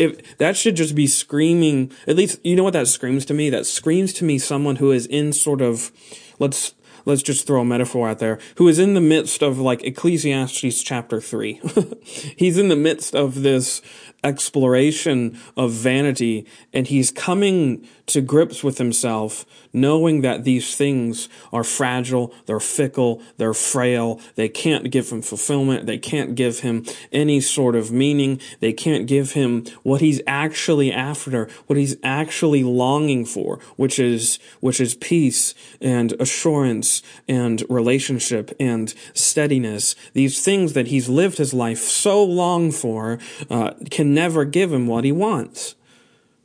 if 0.00 0.38
that 0.38 0.56
should 0.56 0.74
just 0.74 0.94
be 0.94 1.06
screaming 1.06 1.92
at 2.08 2.16
least 2.16 2.40
you 2.42 2.56
know 2.56 2.64
what 2.64 2.72
that 2.72 2.88
screams 2.88 3.24
to 3.26 3.34
me? 3.34 3.50
That 3.50 3.66
screams 3.66 4.12
to 4.14 4.24
me 4.24 4.38
someone 4.38 4.76
who 4.76 4.90
is 4.90 5.06
in 5.06 5.32
sort 5.32 5.60
of 5.60 5.92
let's 6.38 6.74
let's 7.04 7.22
just 7.22 7.46
throw 7.46 7.60
a 7.60 7.64
metaphor 7.64 8.08
out 8.08 8.18
there 8.18 8.38
who 8.56 8.68
is 8.68 8.78
in 8.78 8.94
the 8.94 9.00
midst 9.00 9.42
of 9.42 9.58
like 9.58 9.82
ecclesiastes 9.82 10.82
chapter 10.82 11.20
3 11.20 11.60
he's 12.36 12.58
in 12.58 12.68
the 12.68 12.76
midst 12.76 13.14
of 13.14 13.42
this 13.42 13.82
exploration 14.22 15.38
of 15.56 15.70
vanity 15.70 16.46
and 16.72 16.88
he's 16.88 17.10
coming 17.10 17.86
to 18.06 18.20
grips 18.20 18.62
with 18.62 18.78
himself 18.78 19.46
knowing 19.72 20.20
that 20.22 20.44
these 20.44 20.76
things 20.76 21.28
are 21.52 21.64
fragile, 21.64 22.34
they're 22.46 22.60
fickle, 22.60 23.22
they're 23.36 23.54
frail, 23.54 24.20
they 24.34 24.48
can't 24.48 24.90
give 24.90 25.10
him 25.10 25.22
fulfillment, 25.22 25.86
they 25.86 25.98
can't 25.98 26.34
give 26.34 26.60
him 26.60 26.84
any 27.12 27.40
sort 27.40 27.76
of 27.76 27.92
meaning, 27.92 28.40
they 28.60 28.72
can't 28.72 29.06
give 29.06 29.32
him 29.32 29.64
what 29.82 30.00
he's 30.00 30.20
actually 30.26 30.92
after, 30.92 31.48
what 31.66 31.78
he's 31.78 31.96
actually 32.02 32.64
longing 32.64 33.24
for, 33.24 33.58
which 33.76 33.98
is, 33.98 34.38
which 34.60 34.80
is 34.80 34.94
peace 34.96 35.54
and 35.80 36.12
assurance 36.20 36.89
and 37.28 37.62
relationship 37.68 38.50
and 38.58 38.94
steadiness. 39.14 39.94
These 40.12 40.42
things 40.42 40.72
that 40.74 40.88
he's 40.88 41.08
lived 41.08 41.38
his 41.38 41.54
life 41.54 41.80
so 41.80 42.22
long 42.22 42.70
for, 42.70 43.18
uh, 43.48 43.72
can 43.90 44.14
never 44.14 44.44
give 44.44 44.72
him 44.72 44.86
what 44.86 45.04
he 45.04 45.12
wants 45.12 45.74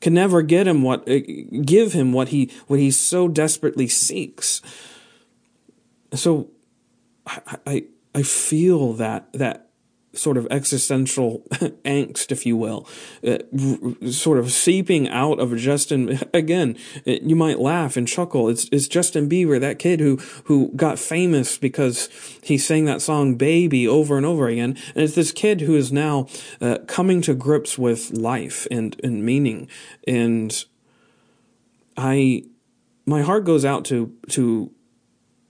can 0.02 0.14
never 0.14 0.44
get 0.44 0.68
him 0.68 0.84
what 0.84 1.08
uh, 1.10 1.20
give 1.64 1.94
him 1.94 2.14
what 2.14 2.28
he 2.28 2.52
what 2.68 2.80
he 2.80 2.92
so 2.92 3.28
desperately 3.28 3.88
seeks. 3.88 4.62
So 6.14 6.52
I 7.26 7.58
I, 7.66 7.84
I 8.14 8.22
feel 8.22 8.94
that 8.94 9.34
that 9.34 9.65
sort 10.16 10.38
of 10.38 10.48
existential 10.50 11.44
angst, 11.86 12.32
if 12.32 12.46
you 12.46 12.58
will, 12.58 12.88
uh, 13.26 13.38
sort 14.10 14.40
of 14.40 14.52
seeping 14.52 15.08
out 15.10 15.40
of 15.40 15.56
Justin. 15.58 16.20
Again, 16.34 16.78
you 17.06 17.36
might 17.36 17.60
laugh 17.60 17.98
and 17.98 18.08
chuckle. 18.08 18.50
It's 18.50 18.68
it's 18.72 18.88
Justin 18.88 19.30
Bieber, 19.30 19.60
that 19.60 19.80
kid 19.80 20.00
who 20.00 20.18
who 20.46 20.72
got 20.76 21.00
famous 21.00 21.58
because 21.58 22.10
he 22.42 22.58
sang 22.58 22.86
that 22.86 23.02
song 23.02 23.36
"Baby" 23.36 23.88
over 23.88 24.18
and 24.18 24.26
over 24.26 24.48
again, 24.48 24.78
and 24.94 25.04
it's 25.04 25.16
this 25.16 25.32
kid 25.32 25.62
who 25.62 25.76
is 25.76 25.92
now 25.92 26.28
uh, 26.62 26.80
coming 26.88 27.22
to 27.22 27.34
grips 27.34 27.78
with 27.78 28.12
life 28.12 28.68
and 28.72 29.00
and 29.04 29.24
meaning. 29.24 29.68
And 30.08 30.66
I, 31.98 32.44
my 33.06 33.22
heart 33.22 33.46
goes 33.46 33.66
out 33.66 33.86
to 33.86 34.14
to 34.30 34.72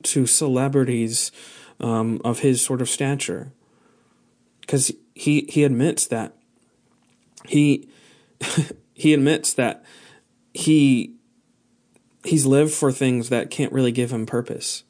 to 0.03 0.27
celebrities 0.27 1.31
um, 1.79 2.21
of 2.23 2.39
his 2.39 2.61
sort 2.61 2.81
of 2.81 2.89
stature, 2.89 3.51
because 4.65 4.91
he 5.13 5.45
he 5.49 5.63
admits 5.63 6.07
that 6.07 6.35
he 7.47 7.87
he 8.93 9.13
admits 9.13 9.53
that 9.53 9.83
he 10.53 11.15
he's 12.23 12.45
lived 12.45 12.73
for 12.73 12.91
things 12.91 13.29
that 13.29 13.49
can't 13.49 13.71
really 13.71 13.91
give 13.91 14.11
him 14.11 14.25
purpose 14.25 14.83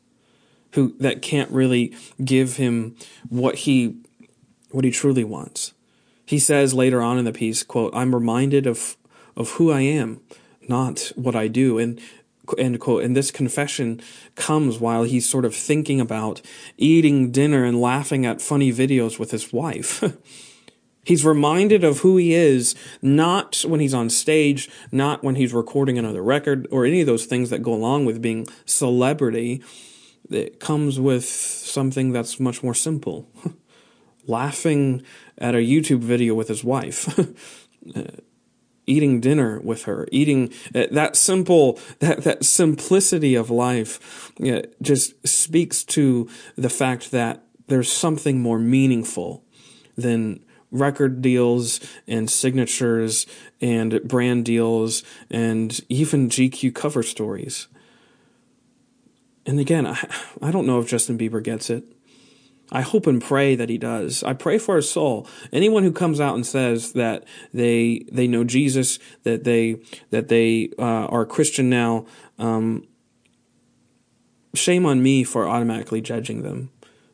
who 0.73 0.95
that 0.99 1.21
can't 1.21 1.51
really 1.51 1.95
give 2.23 2.57
him 2.57 2.95
what 3.29 3.55
he 3.55 3.97
what 4.71 4.85
he 4.85 4.91
truly 4.91 5.23
wants. 5.23 5.73
He 6.25 6.39
says 6.39 6.73
later 6.73 7.01
on 7.01 7.17
in 7.17 7.25
the 7.25 7.33
piece 7.33 7.63
quote 7.63 7.95
i'm 7.95 8.15
reminded 8.15 8.65
of 8.67 8.97
of 9.35 9.51
who 9.51 9.71
i 9.71 9.81
am 9.81 10.21
not 10.67 11.11
what 11.15 11.35
i 11.35 11.47
do. 11.47 11.77
And 11.77 11.99
end 12.57 12.79
quote 12.79 13.03
and 13.03 13.15
this 13.15 13.31
confession 13.31 14.01
comes 14.35 14.79
while 14.79 15.03
he's 15.03 15.27
sort 15.27 15.45
of 15.45 15.55
thinking 15.55 15.99
about 15.99 16.41
eating 16.77 17.31
dinner 17.31 17.63
and 17.63 17.79
laughing 17.81 18.25
at 18.25 18.41
funny 18.41 18.71
videos 18.71 19.19
with 19.19 19.31
his 19.31 19.51
wife 19.51 20.03
He's 21.05 21.23
reminded 21.23 21.83
of 21.83 21.99
who 21.99 22.17
he 22.17 22.33
is, 22.33 22.73
not 22.99 23.63
when 23.67 23.79
he's 23.79 23.93
on 23.93 24.09
stage, 24.09 24.69
not 24.91 25.23
when 25.23 25.35
he's 25.35 25.53
recording 25.53 25.99
another 25.99 26.23
record, 26.23 26.67
or 26.71 26.83
any 26.83 27.01
of 27.01 27.05
those 27.05 27.27
things 27.27 27.51
that 27.51 27.61
go 27.61 27.73
along 27.75 28.05
with 28.05 28.23
being 28.23 28.47
celebrity. 28.65 29.63
It 30.31 30.59
comes 30.59 30.99
with 30.99 31.25
something 31.25 32.11
that's 32.11 32.39
much 32.39 32.63
more 32.63 32.73
simple. 32.73 33.29
Laughing 34.27 35.03
at 35.37 35.53
a 35.53 35.59
YouTube 35.59 35.99
video 35.99 36.33
with 36.33 36.47
his 36.47 36.63
wife. 36.63 37.19
eating 38.87 39.19
dinner 39.19 39.59
with 39.61 39.83
her, 39.83 40.07
eating 40.11 40.51
uh, 40.73 40.85
that 40.91 41.15
simple, 41.15 41.79
that, 41.99 42.23
that 42.23 42.45
simplicity 42.45 43.35
of 43.35 43.49
life 43.49 44.31
uh, 44.41 44.61
just 44.81 45.27
speaks 45.27 45.83
to 45.83 46.29
the 46.55 46.69
fact 46.69 47.11
that 47.11 47.43
there's 47.67 47.91
something 47.91 48.41
more 48.41 48.59
meaningful 48.59 49.43
than 49.97 50.43
record 50.71 51.21
deals 51.21 51.79
and 52.07 52.29
signatures 52.29 53.25
and 53.61 54.01
brand 54.03 54.45
deals 54.45 55.03
and 55.31 55.79
even 55.89 56.29
GQ 56.29 56.73
cover 56.75 57.01
stories. 57.01 57.67
And 59.45 59.59
again, 59.59 59.85
I, 59.85 60.07
I 60.41 60.51
don't 60.51 60.67
know 60.67 60.79
if 60.79 60.87
Justin 60.87 61.17
Bieber 61.17 61.41
gets 61.41 61.69
it. 61.69 61.83
I 62.71 62.81
hope 62.81 63.05
and 63.05 63.21
pray 63.21 63.55
that 63.55 63.69
he 63.69 63.77
does. 63.77 64.23
I 64.23 64.33
pray 64.33 64.57
for 64.57 64.77
his 64.77 64.89
soul. 64.89 65.27
Anyone 65.53 65.83
who 65.83 65.91
comes 65.91 66.19
out 66.19 66.35
and 66.35 66.45
says 66.45 66.93
that 66.93 67.23
they 67.53 68.05
they 68.11 68.27
know 68.27 68.43
Jesus, 68.43 68.97
that 69.23 69.43
they 69.43 69.77
that 70.09 70.29
they 70.29 70.71
uh, 70.79 71.05
are 71.05 71.25
Christian 71.25 71.69
now, 71.69 72.05
um, 72.39 72.87
shame 74.55 74.85
on 74.85 75.03
me 75.03 75.23
for 75.23 75.47
automatically 75.47 76.01
judging 76.01 76.41
them. 76.41 76.71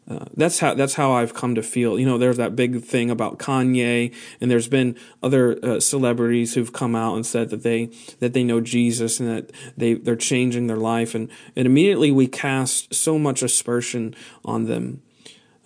Uh, 0.09 0.25
that's 0.35 0.59
how 0.59 0.73
that's 0.73 0.95
how 0.95 1.11
I've 1.11 1.33
come 1.33 1.55
to 1.55 1.63
feel. 1.63 1.99
You 1.99 2.05
know, 2.05 2.17
there's 2.17 2.37
that 2.37 2.55
big 2.55 2.83
thing 2.83 3.09
about 3.09 3.37
Kanye, 3.37 4.13
and 4.41 4.49
there's 4.49 4.67
been 4.67 4.97
other 5.21 5.57
uh, 5.63 5.79
celebrities 5.79 6.53
who've 6.53 6.73
come 6.73 6.95
out 6.95 7.15
and 7.15 7.25
said 7.25 7.49
that 7.49 7.63
they 7.63 7.85
that 8.19 8.33
they 8.33 8.43
know 8.43 8.61
Jesus 8.61 9.19
and 9.19 9.29
that 9.29 9.51
they 9.77 9.93
they're 9.93 10.15
changing 10.15 10.67
their 10.67 10.77
life, 10.77 11.13
and 11.13 11.29
and 11.55 11.65
immediately 11.65 12.11
we 12.11 12.27
cast 12.27 12.93
so 12.93 13.19
much 13.19 13.41
aspersion 13.41 14.15
on 14.43 14.65
them. 14.65 15.01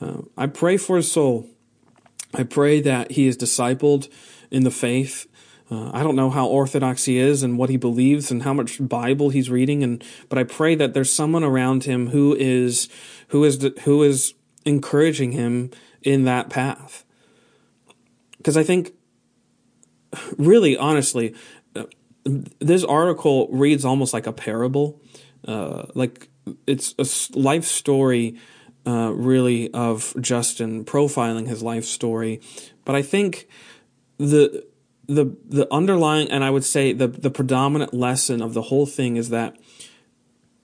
Uh, 0.01 0.21
I 0.37 0.47
pray 0.47 0.77
for 0.77 0.97
his 0.97 1.11
soul. 1.11 1.49
I 2.33 2.43
pray 2.43 2.81
that 2.81 3.11
he 3.11 3.27
is 3.27 3.37
discipled 3.37 4.09
in 4.51 4.63
the 4.63 4.71
faith. 4.71 5.27
Uh, 5.71 5.89
I 5.93 6.03
don't 6.03 6.15
know 6.15 6.29
how 6.29 6.45
orthodox 6.47 7.05
he 7.05 7.17
is 7.17 7.41
and 7.41 7.57
what 7.57 7.69
he 7.69 7.77
believes 7.77 8.29
and 8.29 8.43
how 8.43 8.53
much 8.53 8.77
Bible 8.87 9.29
he's 9.29 9.49
reading, 9.49 9.83
and 9.83 10.03
but 10.29 10.37
I 10.37 10.43
pray 10.43 10.75
that 10.75 10.93
there's 10.93 11.11
someone 11.11 11.43
around 11.43 11.85
him 11.85 12.09
who 12.09 12.35
is 12.37 12.87
who 13.29 13.43
is 13.43 13.67
who 13.83 14.03
is 14.03 14.35
encouraging 14.65 15.31
him 15.31 15.71
in 16.03 16.25
that 16.25 16.49
path. 16.49 17.03
Because 18.37 18.57
I 18.57 18.63
think, 18.63 18.93
really, 20.37 20.77
honestly, 20.77 21.33
uh, 21.75 21.85
this 22.59 22.83
article 22.83 23.47
reads 23.51 23.85
almost 23.85 24.13
like 24.13 24.27
a 24.27 24.33
parable, 24.33 25.01
uh, 25.47 25.87
like 25.95 26.29
it's 26.67 26.93
a 26.99 27.39
life 27.39 27.65
story, 27.65 28.37
uh, 28.85 29.11
really, 29.13 29.71
of 29.73 30.13
Justin 30.19 30.85
profiling 30.85 31.47
his 31.47 31.63
life 31.63 31.85
story. 31.85 32.41
But 32.83 32.95
I 32.95 33.01
think 33.01 33.47
the 34.17 34.65
the 35.07 35.35
the 35.47 35.71
underlying 35.71 36.29
and 36.31 36.43
I 36.43 36.49
would 36.49 36.63
say 36.63 36.93
the 36.93 37.07
the 37.07 37.29
predominant 37.29 37.93
lesson 37.93 38.41
of 38.41 38.53
the 38.53 38.63
whole 38.63 38.85
thing 38.85 39.17
is 39.17 39.29
that 39.29 39.57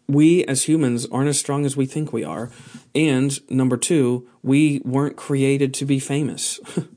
we 0.07 0.43
as 0.45 0.63
humans 0.63 1.07
aren't 1.11 1.29
as 1.29 1.39
strong 1.39 1.65
as 1.65 1.77
we 1.77 1.85
think 1.85 2.11
we 2.11 2.23
are. 2.23 2.51
And 2.93 3.39
number 3.49 3.77
two, 3.77 4.27
we 4.43 4.81
weren't 4.83 5.15
created 5.15 5.73
to 5.75 5.85
be 5.85 5.99
famous. 5.99 6.59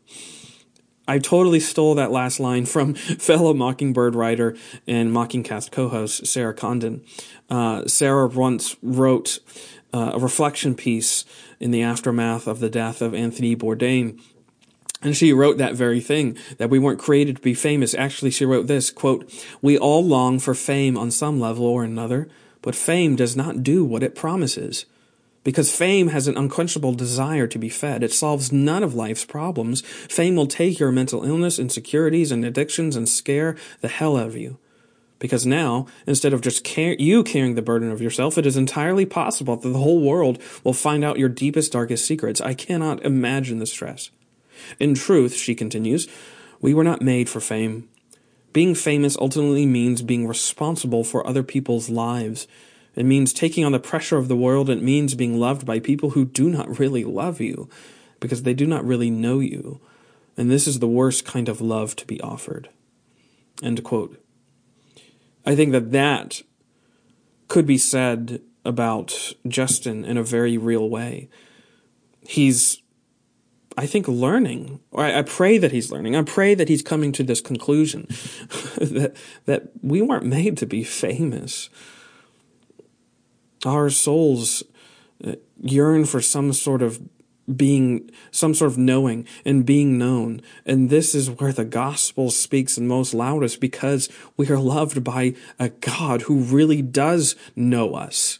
I 1.06 1.18
totally 1.18 1.60
stole 1.60 1.94
that 1.96 2.10
last 2.10 2.40
line 2.40 2.64
from 2.64 2.94
fellow 2.94 3.52
Mockingbird 3.52 4.14
writer 4.14 4.56
and 4.87 5.12
Mockingcast 5.12 5.70
co 5.70 5.88
host 5.88 6.26
Sarah 6.26 6.54
Condon. 6.54 7.04
Uh, 7.50 7.87
Sarah 7.87 8.26
once 8.26 8.76
wrote 8.82 9.38
uh, 9.94 10.11
a 10.14 10.18
reflection 10.18 10.74
piece 10.74 11.24
in 11.61 11.70
the 11.70 11.83
aftermath 11.83 12.48
of 12.48 12.59
the 12.59 12.68
death 12.68 13.00
of 13.00 13.14
Anthony 13.14 13.54
Bourdain. 13.54 14.20
And 15.02 15.16
she 15.16 15.33
wrote 15.33 15.59
that 15.59 15.74
very 15.74 16.00
thing, 16.00 16.37
that 16.59 16.70
we 16.70 16.78
weren't 16.78 16.98
created 16.98 17.37
to 17.37 17.42
be 17.42 17.54
famous. 17.54 17.94
Actually, 17.94 18.33
she 18.33 18.44
wrote 18.44 18.66
this, 18.66 18.90
quote, 18.90 19.33
We 19.62 19.78
all 19.78 20.04
long 20.04 20.40
for 20.40 20.54
fame 20.54 20.98
on 20.98 21.11
some 21.11 21.38
level 21.38 21.64
or 21.66 21.85
another. 21.85 22.28
But 22.61 22.74
fame 22.74 23.14
does 23.14 23.37
not 23.37 23.62
do 23.62 23.85
what 23.85 24.02
it 24.02 24.14
promises. 24.14 24.87
Because 25.44 25.76
fame 25.76 26.09
has 26.09 26.26
an 26.26 26.38
unquenchable 26.38 26.94
desire 26.94 27.46
to 27.46 27.59
be 27.59 27.68
fed. 27.68 28.02
It 28.02 28.12
solves 28.12 28.50
none 28.50 28.83
of 28.83 28.94
life's 28.94 29.26
problems. 29.26 29.83
Fame 29.83 30.35
will 30.35 30.46
take 30.46 30.80
your 30.80 30.90
mental 30.90 31.24
illness, 31.24 31.59
insecurities, 31.59 32.33
and 32.33 32.42
addictions 32.44 32.96
and 32.96 33.07
scare 33.07 33.54
the 33.83 33.88
hell 33.88 34.16
out 34.16 34.28
of 34.28 34.37
you. 34.37 34.59
Because 35.18 35.46
now, 35.46 35.87
instead 36.07 36.33
of 36.33 36.40
just 36.40 36.77
you 36.77 37.22
carrying 37.22 37.55
the 37.55 37.62
burden 37.62 37.90
of 37.90 38.03
yourself, 38.03 38.37
it 38.37 38.46
is 38.46 38.57
entirely 38.57 39.07
possible 39.07 39.57
that 39.57 39.68
the 39.68 39.79
whole 39.79 40.00
world 40.00 40.42
will 40.64 40.72
find 40.72 41.05
out 41.05 41.18
your 41.18 41.29
deepest, 41.29 41.72
darkest 41.72 42.05
secrets. 42.05 42.40
I 42.40 42.55
cannot 42.55 43.05
imagine 43.05 43.59
the 43.59 43.66
stress. 43.66 44.11
In 44.79 44.94
truth, 44.94 45.35
she 45.35 45.55
continues, 45.55 46.09
we 46.61 46.74
were 46.74 46.85
not 46.85 47.03
made 47.03 47.29
for 47.29 47.40
fame. 47.40 47.88
Being 48.53 48.74
famous 48.74 49.16
ultimately 49.18 49.66
means 49.66 50.03
being 50.03 50.27
responsible 50.27 51.05
for 51.05 51.27
other 51.27 51.42
people's 51.42 51.90
lives. 51.90 52.46
It 52.94 53.05
means 53.05 53.33
taking 53.33 53.64
on 53.64 53.72
the 53.72 53.81
pressure 53.81 54.16
of 54.16 54.29
the 54.29 54.37
world. 54.37 54.70
It 54.70 54.83
means 54.83 55.14
being 55.14 55.38
loved 55.38 55.66
by 55.66 55.81
people 55.81 56.11
who 56.11 56.24
do 56.24 56.48
not 56.48 56.79
really 56.79 57.05
love 57.05 57.40
you 57.40 57.68
because 58.20 58.44
they 58.44 58.55
do 58.55 58.66
not 58.66 58.85
really 58.85 59.11
know 59.11 59.40
you. 59.40 59.81
And 60.37 60.50
this 60.50 60.66
is 60.66 60.79
the 60.79 60.88
worst 60.88 61.24
kind 61.24 61.48
of 61.48 61.61
love 61.61 61.96
to 61.96 62.07
be 62.07 62.20
offered. 62.20 62.68
End 63.62 63.83
quote. 63.83 64.23
I 65.46 65.54
think 65.54 65.72
that 65.72 65.92
that 65.92 66.42
could 67.48 67.66
be 67.66 67.78
said 67.78 68.40
about 68.64 69.35
Justin 69.46 70.04
in 70.04 70.16
a 70.16 70.22
very 70.22 70.57
real 70.57 70.88
way. 70.88 71.28
He's 72.26 72.80
I 73.76 73.87
think 73.87 74.07
learning, 74.07 74.80
I, 74.94 75.18
I, 75.18 75.22
pray 75.22 75.59
that 75.59 75.72
he's 75.72 75.90
learning. 75.90 76.14
I 76.14 76.22
pray 76.22 76.54
that 76.54 76.68
he's 76.68 76.83
coming 76.83 77.11
to 77.11 77.24
this 77.24 77.40
conclusion 77.40 78.07
that 78.78 79.16
that 79.46 79.70
we 79.83 80.00
weren't 80.00 80.26
made 80.26 80.57
to 80.59 80.66
be 80.66 80.85
famous. 80.85 81.70
Our 83.66 83.90
souls 83.90 84.62
uh, 85.26 85.33
yearn 85.61 86.04
for 86.04 86.20
some 86.20 86.52
sort 86.52 86.83
of 86.83 87.00
being, 87.54 88.11
some 88.30 88.54
sort 88.54 88.70
of 88.70 88.78
knowing 88.78 89.26
and 89.44 89.66
being 89.66 89.98
known. 89.98 90.40
And 90.64 90.90
this 90.90 91.14
is 91.14 91.30
where 91.30 91.52
the 91.52 91.64
gospel 91.64 92.30
speaks 92.30 92.78
in 92.78 92.87
most 92.87 93.14
loudest 93.14 93.61
because 93.61 94.09
we 94.37 94.48
are 94.48 94.59
loved 94.59 95.04
by 95.04 95.35
a 95.59 95.68
God 95.68 96.22
who 96.22 96.40
really 96.40 96.83
does 96.83 97.37
know 97.57 97.94
us 97.94 98.38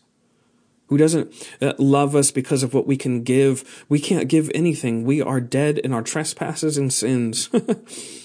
who 0.88 0.99
doesn't 0.99 1.33
uh, 1.61 1.73
love 1.79 2.14
us 2.14 2.31
because 2.31 2.62
of 2.62 2.75
what 2.75 2.87
we 2.87 2.97
can 2.97 3.23
give. 3.23 3.85
We 3.88 3.99
can't 3.99 4.29
give 4.29 4.51
anything. 4.55 5.05
We 5.05 5.23
are 5.23 5.40
dead 5.40 5.79
in 5.79 5.93
our 5.93 6.03
trespasses 6.03 6.77
and 6.77 6.93
sins. 6.93 7.49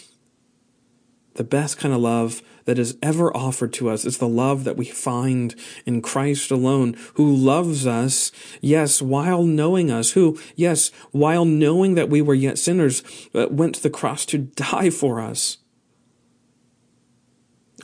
the 1.36 1.44
best 1.44 1.78
kind 1.78 1.94
of 1.94 2.02
love 2.02 2.42
that 2.66 2.80
is 2.80 2.98
ever 3.02 3.36
offered 3.36 3.74
to 3.74 3.90
us 3.90 4.06
is 4.06 4.18
the 4.18 4.28
love 4.28 4.64
that 4.64 4.78
we 4.78 4.86
find 4.86 5.56
in 5.86 6.02
Christ 6.02 6.52
alone, 6.52 6.96
who 7.16 7.34
loves 7.34 7.88
us, 7.88 8.32
yes, 8.62 9.02
while 9.02 9.44
knowing 9.44 9.90
us, 9.90 10.12
who, 10.12 10.40
yes, 10.56 10.92
while 11.12 11.46
knowing 11.46 11.96
that 11.96 12.10
we 12.10 12.22
were 12.22 12.34
yet 12.34 12.58
sinners, 12.58 13.04
uh, 13.34 13.48
went 13.50 13.76
to 13.76 13.84
the 13.84 13.90
cross 13.90 14.26
to 14.28 14.38
die 14.38 14.90
for 14.90 15.20
us. 15.20 15.58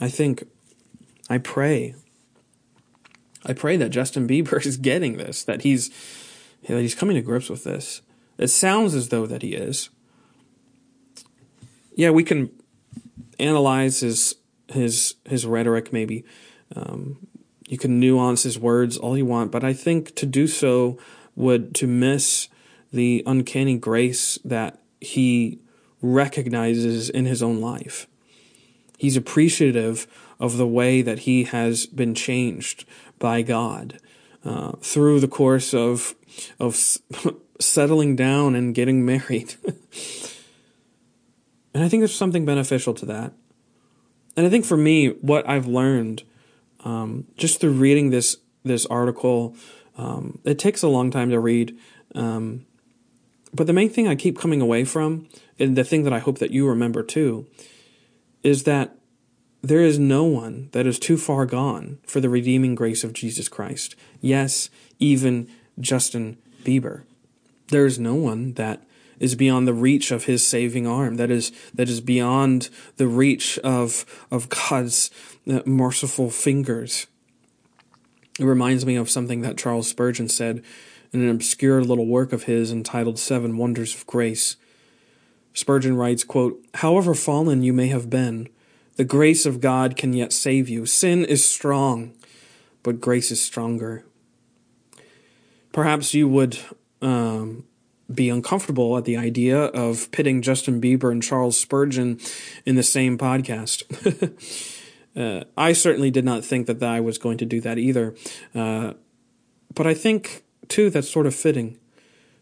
I 0.00 0.08
think, 0.08 0.44
I 1.30 1.38
pray 1.38 1.94
I 3.46 3.52
pray 3.52 3.76
that 3.76 3.90
Justin 3.90 4.26
Bieber 4.26 4.64
is 4.66 4.76
getting 4.76 5.16
this, 5.16 5.44
that 5.44 5.62
he's 5.62 5.90
that 6.68 6.80
he's 6.80 6.96
coming 6.96 7.14
to 7.14 7.22
grips 7.22 7.48
with 7.48 7.62
this. 7.64 8.02
It 8.38 8.48
sounds 8.48 8.94
as 8.94 9.08
though 9.08 9.24
that 9.26 9.42
he 9.42 9.54
is. 9.54 9.88
Yeah, 11.94 12.10
we 12.10 12.24
can 12.24 12.50
analyze 13.38 14.00
his 14.00 14.36
his 14.68 15.14
his 15.24 15.46
rhetoric 15.46 15.92
maybe. 15.92 16.24
Um, 16.74 17.26
you 17.68 17.78
can 17.78 17.98
nuance 17.98 18.44
his 18.44 18.58
words 18.58 18.96
all 18.96 19.16
you 19.16 19.26
want, 19.26 19.50
but 19.50 19.64
I 19.64 19.72
think 19.72 20.14
to 20.16 20.26
do 20.26 20.46
so 20.46 20.98
would 21.34 21.74
to 21.76 21.86
miss 21.86 22.48
the 22.92 23.22
uncanny 23.26 23.76
grace 23.76 24.38
that 24.44 24.80
he 25.00 25.58
recognizes 26.00 27.10
in 27.10 27.26
his 27.26 27.42
own 27.42 27.60
life. 27.60 28.06
He's 28.98 29.16
appreciative 29.16 30.06
of 30.38 30.56
the 30.56 30.66
way 30.66 31.02
that 31.02 31.20
he 31.20 31.44
has 31.44 31.86
been 31.86 32.14
changed 32.14 32.84
by 33.18 33.42
God 33.42 33.98
uh, 34.44 34.72
through 34.80 35.20
the 35.20 35.28
course 35.28 35.74
of 35.74 36.14
of 36.60 36.76
settling 37.60 38.16
down 38.16 38.54
and 38.54 38.74
getting 38.74 39.04
married. 39.04 39.56
and 41.76 41.84
I 41.84 41.90
think 41.90 42.00
there's 42.00 42.16
something 42.16 42.46
beneficial 42.46 42.94
to 42.94 43.04
that. 43.04 43.34
And 44.34 44.46
I 44.46 44.48
think 44.48 44.64
for 44.64 44.78
me, 44.78 45.08
what 45.08 45.46
I've 45.46 45.66
learned 45.66 46.22
um, 46.80 47.26
just 47.36 47.60
through 47.60 47.72
reading 47.72 48.08
this 48.08 48.38
this 48.64 48.86
article, 48.86 49.54
um, 49.98 50.38
it 50.44 50.58
takes 50.58 50.82
a 50.82 50.88
long 50.88 51.10
time 51.10 51.28
to 51.28 51.38
read. 51.38 51.76
Um, 52.14 52.64
but 53.52 53.66
the 53.66 53.74
main 53.74 53.90
thing 53.90 54.08
I 54.08 54.14
keep 54.14 54.38
coming 54.38 54.62
away 54.62 54.84
from, 54.84 55.28
and 55.58 55.76
the 55.76 55.84
thing 55.84 56.04
that 56.04 56.14
I 56.14 56.18
hope 56.18 56.38
that 56.38 56.50
you 56.50 56.66
remember 56.66 57.02
too, 57.02 57.46
is 58.42 58.62
that 58.62 58.96
there 59.60 59.82
is 59.82 59.98
no 59.98 60.24
one 60.24 60.70
that 60.72 60.86
is 60.86 60.98
too 60.98 61.18
far 61.18 61.44
gone 61.44 61.98
for 62.06 62.20
the 62.20 62.30
redeeming 62.30 62.74
grace 62.74 63.04
of 63.04 63.12
Jesus 63.12 63.50
Christ. 63.50 63.96
Yes, 64.22 64.70
even 64.98 65.46
Justin 65.78 66.38
Bieber. 66.64 67.02
There 67.68 67.84
is 67.84 67.98
no 67.98 68.14
one 68.14 68.54
that 68.54 68.82
is 69.18 69.34
beyond 69.34 69.66
the 69.66 69.74
reach 69.74 70.10
of 70.10 70.24
his 70.24 70.46
saving 70.46 70.86
arm, 70.86 71.16
that 71.16 71.30
is, 71.30 71.52
that 71.74 71.88
is 71.88 72.00
beyond 72.00 72.68
the 72.96 73.06
reach 73.06 73.58
of, 73.60 74.04
of 74.30 74.48
God's 74.48 75.10
uh, 75.50 75.60
merciful 75.64 76.30
fingers. 76.30 77.06
It 78.38 78.44
reminds 78.44 78.84
me 78.84 78.96
of 78.96 79.08
something 79.08 79.40
that 79.40 79.56
Charles 79.56 79.88
Spurgeon 79.88 80.28
said 80.28 80.62
in 81.12 81.22
an 81.22 81.30
obscure 81.30 81.82
little 81.82 82.06
work 82.06 82.32
of 82.32 82.44
his 82.44 82.70
entitled 82.70 83.18
Seven 83.18 83.56
Wonders 83.56 83.94
of 83.94 84.06
Grace. 84.06 84.56
Spurgeon 85.54 85.96
writes, 85.96 86.24
quote, 86.24 86.62
However 86.74 87.14
fallen 87.14 87.62
you 87.62 87.72
may 87.72 87.86
have 87.86 88.10
been, 88.10 88.48
the 88.96 89.04
grace 89.04 89.46
of 89.46 89.60
God 89.60 89.96
can 89.96 90.12
yet 90.12 90.32
save 90.32 90.68
you. 90.68 90.84
Sin 90.84 91.24
is 91.24 91.44
strong, 91.44 92.12
but 92.82 93.00
grace 93.00 93.30
is 93.30 93.40
stronger. 93.40 94.04
Perhaps 95.72 96.14
you 96.14 96.28
would 96.28 96.58
um, 97.00 97.64
be 98.12 98.28
uncomfortable 98.30 98.96
at 98.96 99.04
the 99.04 99.16
idea 99.16 99.58
of 99.58 100.10
pitting 100.12 100.42
Justin 100.42 100.80
Bieber 100.80 101.10
and 101.10 101.22
Charles 101.22 101.58
Spurgeon 101.58 102.20
in 102.64 102.76
the 102.76 102.82
same 102.82 103.18
podcast. 103.18 103.82
uh, 105.16 105.44
I 105.56 105.72
certainly 105.72 106.10
did 106.10 106.24
not 106.24 106.44
think 106.44 106.66
that 106.66 106.82
I 106.82 107.00
was 107.00 107.18
going 107.18 107.38
to 107.38 107.44
do 107.44 107.60
that 107.62 107.78
either. 107.78 108.14
Uh, 108.54 108.94
but 109.74 109.86
I 109.86 109.94
think, 109.94 110.44
too, 110.68 110.88
that's 110.90 111.10
sort 111.10 111.26
of 111.26 111.34
fitting 111.34 111.78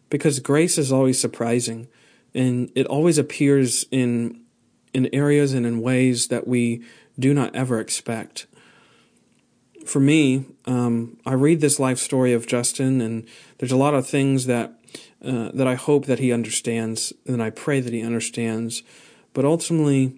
because 0.09 0.39
grace 0.39 0.77
is 0.77 0.91
always 0.91 1.19
surprising 1.19 1.87
and 2.35 2.69
it 2.75 2.85
always 2.85 3.17
appears 3.17 3.85
in 3.89 4.41
in 4.93 5.09
areas 5.13 5.53
and 5.53 5.65
in 5.65 5.81
ways 5.81 6.27
that 6.27 6.47
we 6.47 6.83
do 7.19 7.33
not 7.33 7.53
ever 7.55 7.79
expect. 7.79 8.47
For 9.85 9.99
me, 9.99 10.45
um, 10.65 11.17
I 11.25 11.33
read 11.33 11.59
this 11.59 11.79
life 11.79 11.99
story 11.99 12.31
of 12.31 12.47
Justin, 12.47 13.01
and 13.01 13.27
there's 13.57 13.73
a 13.73 13.77
lot 13.77 13.93
of 13.93 14.07
things 14.07 14.45
that 14.45 14.79
uh, 15.23 15.51
that 15.53 15.67
I 15.67 15.75
hope 15.75 16.05
that 16.05 16.19
he 16.19 16.31
understands, 16.31 17.13
and 17.25 17.41
I 17.41 17.49
pray 17.49 17.79
that 17.79 17.93
he 17.93 18.03
understands. 18.03 18.83
But 19.33 19.45
ultimately, 19.45 20.15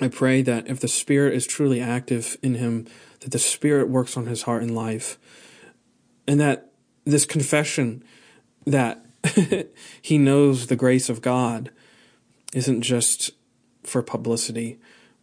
I 0.00 0.08
pray 0.08 0.42
that 0.42 0.68
if 0.68 0.80
the 0.80 0.88
Spirit 0.88 1.34
is 1.34 1.46
truly 1.46 1.80
active 1.80 2.36
in 2.42 2.54
him, 2.54 2.86
that 3.20 3.32
the 3.32 3.38
Spirit 3.38 3.88
works 3.88 4.16
on 4.16 4.26
his 4.26 4.42
heart 4.42 4.62
and 4.62 4.74
life, 4.74 5.18
and 6.26 6.40
that 6.40 6.70
this 7.04 7.24
confession 7.24 8.04
that 8.66 9.04
he 10.02 10.18
knows 10.18 10.66
the 10.66 10.76
grace 10.76 11.08
of 11.08 11.22
God 11.22 11.70
isn't 12.54 12.82
just 12.82 13.30
for 13.82 14.02
publicity, 14.02 14.78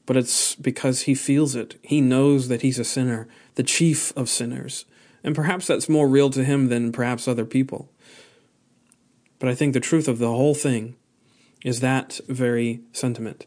but 0.06 0.18
it's 0.18 0.56
because 0.56 1.02
he 1.02 1.16
feels 1.16 1.56
it. 1.56 1.76
He 1.82 2.02
knows 2.02 2.48
that 2.48 2.62
he's 2.62 2.80
a 2.80 2.84
sinner, 2.84 3.28
the 3.56 3.64
chief 3.64 4.16
of 4.16 4.30
sinners. 4.30 4.86
And 5.24 5.36
perhaps 5.36 5.68
that's 5.68 5.90
more 5.90 6.08
real 6.08 6.30
to 6.32 6.44
him 6.44 6.70
than 6.70 6.92
perhaps 6.92 7.28
other 7.28 7.46
people. 7.46 7.90
But 9.40 9.50
I 9.50 9.56
think 9.56 9.74
the 9.74 9.80
truth 9.80 10.08
of 10.08 10.20
the 10.20 10.30
whole 10.30 10.56
thing 10.56 10.96
is 11.64 11.80
that 11.80 12.20
very 12.28 12.82
sentiment. 12.92 13.46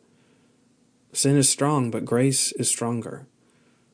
Sin 1.13 1.37
is 1.37 1.49
strong, 1.49 1.91
but 1.91 2.05
grace 2.05 2.53
is 2.53 2.69
stronger. 2.69 3.27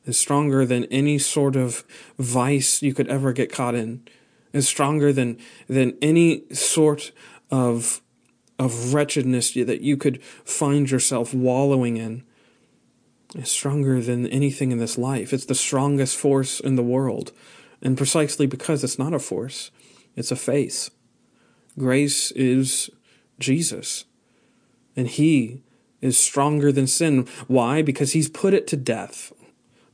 Is 0.05 0.17
stronger 0.17 0.65
than 0.65 0.85
any 0.85 1.17
sort 1.17 1.55
of 1.55 1.83
vice 2.17 2.81
you 2.81 2.93
could 2.93 3.07
ever 3.07 3.33
get 3.33 3.51
caught 3.51 3.75
in. 3.75 4.07
Is 4.53 4.67
stronger 4.67 5.11
than 5.11 5.37
than 5.67 5.97
any 6.01 6.43
sort 6.53 7.11
of 7.51 8.01
of 8.59 8.93
wretchedness 8.93 9.53
that 9.53 9.81
you 9.81 9.97
could 9.97 10.23
find 10.23 10.89
yourself 10.89 11.33
wallowing 11.33 11.97
in. 11.97 12.23
Is 13.35 13.49
stronger 13.49 14.01
than 14.01 14.27
anything 14.27 14.71
in 14.71 14.77
this 14.77 14.97
life. 14.97 15.33
It's 15.33 15.45
the 15.45 15.55
strongest 15.55 16.15
force 16.15 16.59
in 16.59 16.75
the 16.75 16.83
world. 16.83 17.33
And 17.81 17.97
precisely 17.97 18.47
because 18.47 18.83
it's 18.83 18.97
not 18.97 19.13
a 19.13 19.19
force, 19.19 19.69
it's 20.15 20.31
a 20.31 20.35
face. 20.35 20.89
Grace 21.77 22.31
is 22.31 22.89
Jesus. 23.39 24.05
And 24.95 25.07
He 25.07 25.63
is 26.01 26.17
stronger 26.17 26.71
than 26.71 26.87
sin. 26.87 27.27
Why? 27.47 27.81
Because 27.81 28.13
He's 28.13 28.29
put 28.29 28.53
it 28.53 28.67
to 28.67 28.77
death 28.77 29.31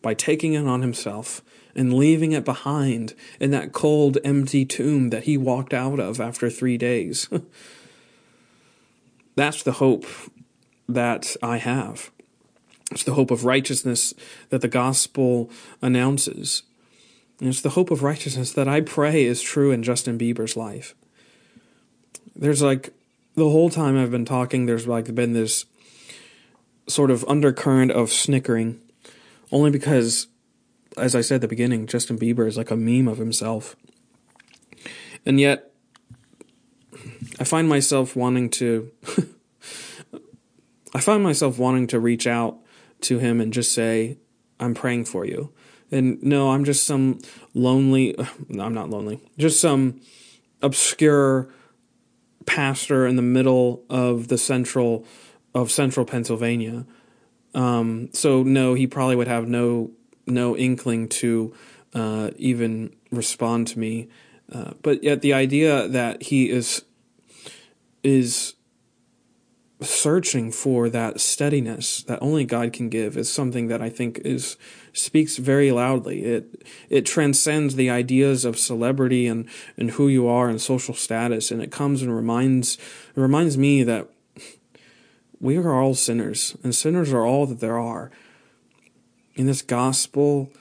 by 0.02 0.13
taking 0.13 0.54
it 0.54 0.65
on 0.65 0.82
Himself 0.82 1.41
and 1.76 1.93
leaving 1.93 2.32
it 2.32 2.46
behind 2.46 3.15
in 3.39 3.52
that 3.52 3.74
cold, 3.74 4.17
empty 4.24 4.65
tomb 4.65 5.10
that 5.10 5.24
He 5.24 5.38
walked 5.38 5.74
out 5.74 6.00
of 6.00 6.22
after 6.22 6.50
three 6.50 6.78
days. 6.78 7.28
That's 9.36 9.63
the 9.63 9.74
hope 9.74 10.06
that 10.88 11.36
I 11.41 11.58
have. 11.58 12.12
It's 12.91 13.04
the 13.04 13.15
hope 13.15 13.32
of 13.32 13.46
righteousness 13.46 14.13
that 14.50 14.62
the 14.62 14.67
gospel 14.67 15.50
announces. 15.82 16.62
And 17.39 17.50
it's 17.50 17.62
the 17.62 17.72
hope 17.72 17.89
of 17.89 18.04
righteousness 18.04 18.54
that 18.54 18.67
I 18.67 18.82
pray 18.82 19.26
is 19.26 19.41
true 19.41 19.72
in 19.72 19.82
Justin 19.82 20.19
Bieber's 20.19 20.56
life 20.56 20.93
there's 22.36 22.62
like 22.62 22.93
the 23.36 23.50
whole 23.50 23.69
time 23.69 23.98
I've 23.98 24.12
been 24.12 24.26
talking, 24.26 24.65
there's 24.65 24.88
like 24.88 25.13
been 25.13 25.34
this 25.34 25.65
sort 26.88 27.12
of 27.12 27.24
undercurrent 27.28 27.91
of 27.91 28.12
snickering, 28.12 28.80
only 29.52 29.72
because, 29.72 30.28
as 30.98 31.15
I 31.15 31.22
said 31.22 31.36
at 31.36 31.41
the 31.41 31.48
beginning, 31.48 31.88
Justin 31.88 32.17
Bieber 32.17 32.48
is 32.48 32.58
like 32.58 32.72
a 32.72 32.76
meme 32.76 33.08
of 33.08 33.17
himself. 33.17 33.76
And 35.26 35.39
yet, 35.39 35.72
I 37.39 37.43
find 37.43 37.67
myself 37.67 38.15
wanting 38.15 38.50
to. 38.52 38.91
I 40.96 41.00
find 41.00 41.24
myself 41.24 41.58
wanting 41.58 41.88
to 41.88 42.00
reach 42.00 42.28
out 42.28 42.60
to 43.02 43.17
him 43.17 43.41
and 43.41 43.52
just 43.52 43.72
say, 43.72 44.19
I'm 44.60 44.76
praying 44.76 45.06
for 45.06 45.26
you. 45.26 45.52
And 45.91 46.22
no, 46.22 46.52
I'm 46.52 46.65
just 46.65 46.86
some 46.86 47.19
lonely, 47.56 48.15
no, 48.48 48.63
I'm 48.63 48.74
not 48.74 48.89
lonely, 48.89 49.19
just 49.38 49.60
some 49.60 50.02
obscure 50.62 51.50
pastor 52.46 53.06
in 53.08 53.16
the 53.16 53.22
middle 53.22 53.84
of 53.90 54.28
the 54.28 54.38
central 54.38 55.06
of 55.54 55.72
central 55.72 56.06
Pennsylvania. 56.06 56.86
Um, 57.54 58.10
so 58.14 58.44
no, 58.44 58.74
he 58.74 58.88
probably 58.88 59.16
would 59.16 59.28
have 59.28 59.48
no 59.48 59.92
no 60.26 60.56
inkling 60.56 61.10
to 61.10 61.54
uh, 61.94 62.32
even 62.38 62.96
respond 63.12 63.68
to 63.68 63.80
me. 63.80 64.10
Uh, 64.52 64.72
but 64.82 65.04
yet 65.04 65.22
the 65.22 65.34
idea 65.34 65.88
that 65.88 66.24
he 66.24 66.50
is 66.50 66.84
is 68.04 68.56
searching 69.82 70.52
for 70.52 70.90
that 70.90 71.20
steadiness 71.20 72.04
that 72.04 72.20
only 72.22 72.46
God 72.46 72.74
can 72.74 72.90
give 72.90 73.18
is 73.18 73.32
something 73.32 73.68
that 73.68 73.82
I 73.82 73.90
think 73.90 74.20
is 74.20 74.58
speaks 74.94 75.38
very 75.38 75.72
loudly. 75.72 76.24
It 76.24 76.66
it 76.90 77.06
transcends 77.06 77.76
the 77.76 77.90
ideas 77.90 78.46
of 78.46 78.58
celebrity 78.58 79.28
and, 79.28 79.50
and 79.76 79.92
who 79.92 80.08
you 80.08 80.28
are 80.28 80.48
and 80.48 80.62
social 80.62 80.94
status, 80.94 81.52
and 81.52 81.62
it 81.62 81.72
comes 81.72 82.02
and 82.02 82.16
reminds 82.16 82.78
reminds 83.16 83.58
me 83.58 83.84
that 83.84 84.08
we 85.40 85.58
are 85.58 85.74
all 85.74 85.96
sinners, 85.96 86.56
and 86.64 86.74
sinners 86.74 87.12
are 87.12 87.26
all 87.26 87.46
that 87.48 87.60
there 87.60 87.78
are. 87.78 88.12
In 89.36 89.48
this 89.48 89.62
gospel 89.62 90.52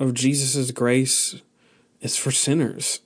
of 0.00 0.14
Jesus' 0.14 0.70
grace, 0.70 1.40
it's 2.00 2.16
for 2.16 2.32
sinners. 2.32 3.00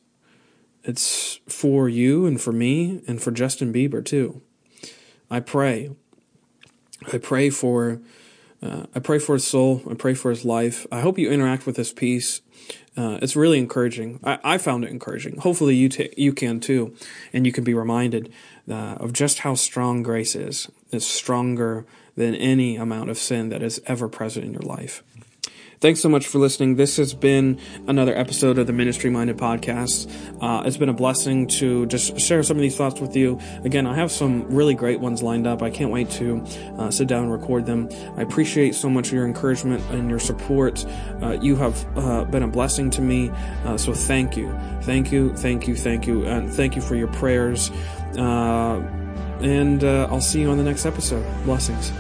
It's 0.85 1.41
for 1.49 1.89
you 1.89 2.27
and 2.27 2.41
for 2.41 2.53
me 2.53 3.03
and 3.09 3.21
for 3.21 3.33
Justin 3.33 3.73
Bieber 3.73 4.05
too. 4.05 4.41
I 5.29 5.41
pray. 5.41 5.91
I 7.13 7.19
pray 7.19 7.51
for 7.51 8.01
uh, 8.67 8.87
I 8.95 9.01
pray 9.01 9.19
for 9.19 9.35
his 9.35 9.47
soul. 9.47 9.83
I 9.89 9.95
pray 9.95 10.15
for 10.15 10.31
his 10.31 10.45
life. 10.45 10.87
I 10.91 11.01
hope 11.01 11.19
you 11.19 11.31
interact 11.31 11.67
with 11.67 11.77
this 11.77 11.93
piece. 11.93 12.41
Uh, 12.97 13.19
it's 13.23 13.37
really 13.37 13.59
encouraging. 13.59 14.19
I, 14.25 14.39
I, 14.43 14.59
found 14.59 14.85
it 14.85 14.91
encouraging. 14.91 15.39
Hopefully, 15.39 15.77
you 15.77 15.89
t- 15.89 16.15
you 16.17 16.33
can 16.33 16.61
too, 16.61 16.95
and 17.33 17.45
you 17.47 17.53
can 17.53 17.63
be 17.63 17.75
reminded 17.75 18.33
uh, 18.71 18.97
of 18.99 19.13
just 19.13 19.41
how 19.41 19.55
strong 19.55 20.03
grace 20.03 20.35
is. 20.35 20.69
It's 20.91 21.07
stronger 21.07 21.85
than 22.17 22.35
any 22.35 22.77
amount 22.77 23.11
of 23.11 23.19
sin 23.19 23.51
that 23.51 23.63
is 23.63 23.81
ever 23.87 24.09
present 24.09 24.47
in 24.47 24.53
your 24.53 24.63
life. 24.63 25.03
Thanks 25.79 26.01
so 26.01 26.09
much 26.09 26.27
for 26.27 26.39
listening. 26.39 26.77
This 26.77 26.97
has 26.97 27.13
been 27.13 27.61
another 27.87 28.17
episode 28.17 28.57
of 28.57 28.67
the 28.67 28.73
Ministry 28.73 29.11
Minded 29.11 29.37
Podcast. 29.37 30.11
Uh, 30.41 30.63
it's 30.65 30.79
been 30.79 30.89
a 30.89 30.95
blessing 30.95 31.47
to 31.49 31.85
just 31.87 32.19
share 32.19 32.43
some 32.43 32.57
of 32.57 32.63
these 32.63 32.77
thoughts 32.77 32.99
with 32.99 33.15
you. 33.15 33.39
Again, 33.63 33.87
I 33.87 33.95
have 33.95 34.11
some 34.11 34.49
really 34.49 34.73
great 34.73 35.01
ones 35.01 35.23
lined 35.23 35.47
up. 35.47 35.63
I 35.63 35.69
can't 35.69 35.91
wait 35.91 36.09
to 36.13 36.43
uh, 36.79 36.91
sit 36.91 37.09
down 37.09 37.25
and 37.25 37.33
record 37.33 37.67
them. 37.67 37.91
I 38.17 38.23
appreciate 38.23 38.75
so 38.75 38.89
much 38.89 39.13
your 39.13 39.27
encouragement 39.27 39.83
and 39.91 40.09
your 40.09 40.19
support. 40.19 40.87
Uh, 41.23 41.39
you 41.43 41.57
have 41.57 41.87
uh, 41.99 42.25
been 42.25 42.43
a 42.43 42.49
blessing 42.49 42.89
to 42.93 43.03
me. 43.03 43.29
Uh, 43.67 43.77
so 43.77 43.93
thank 43.93 44.35
you. 44.35 44.51
Thank 44.83 45.13
you. 45.13 45.37
Thank 45.37 45.69
you. 45.69 45.77
Thank 45.77 46.07
you. 46.07 46.25
And 46.25 46.51
thank 46.51 46.75
you 46.75 46.81
for 46.81 46.97
your 46.97 47.09
prayers. 47.09 47.71
Uh, 48.17 48.81
and 49.43 49.85
I'll 49.85 50.23
see 50.23 50.41
you 50.41 50.49
on 50.49 50.57
the 50.57 50.65
next 50.65 50.87
episode. 50.87 51.23
Blessings. 51.45 51.93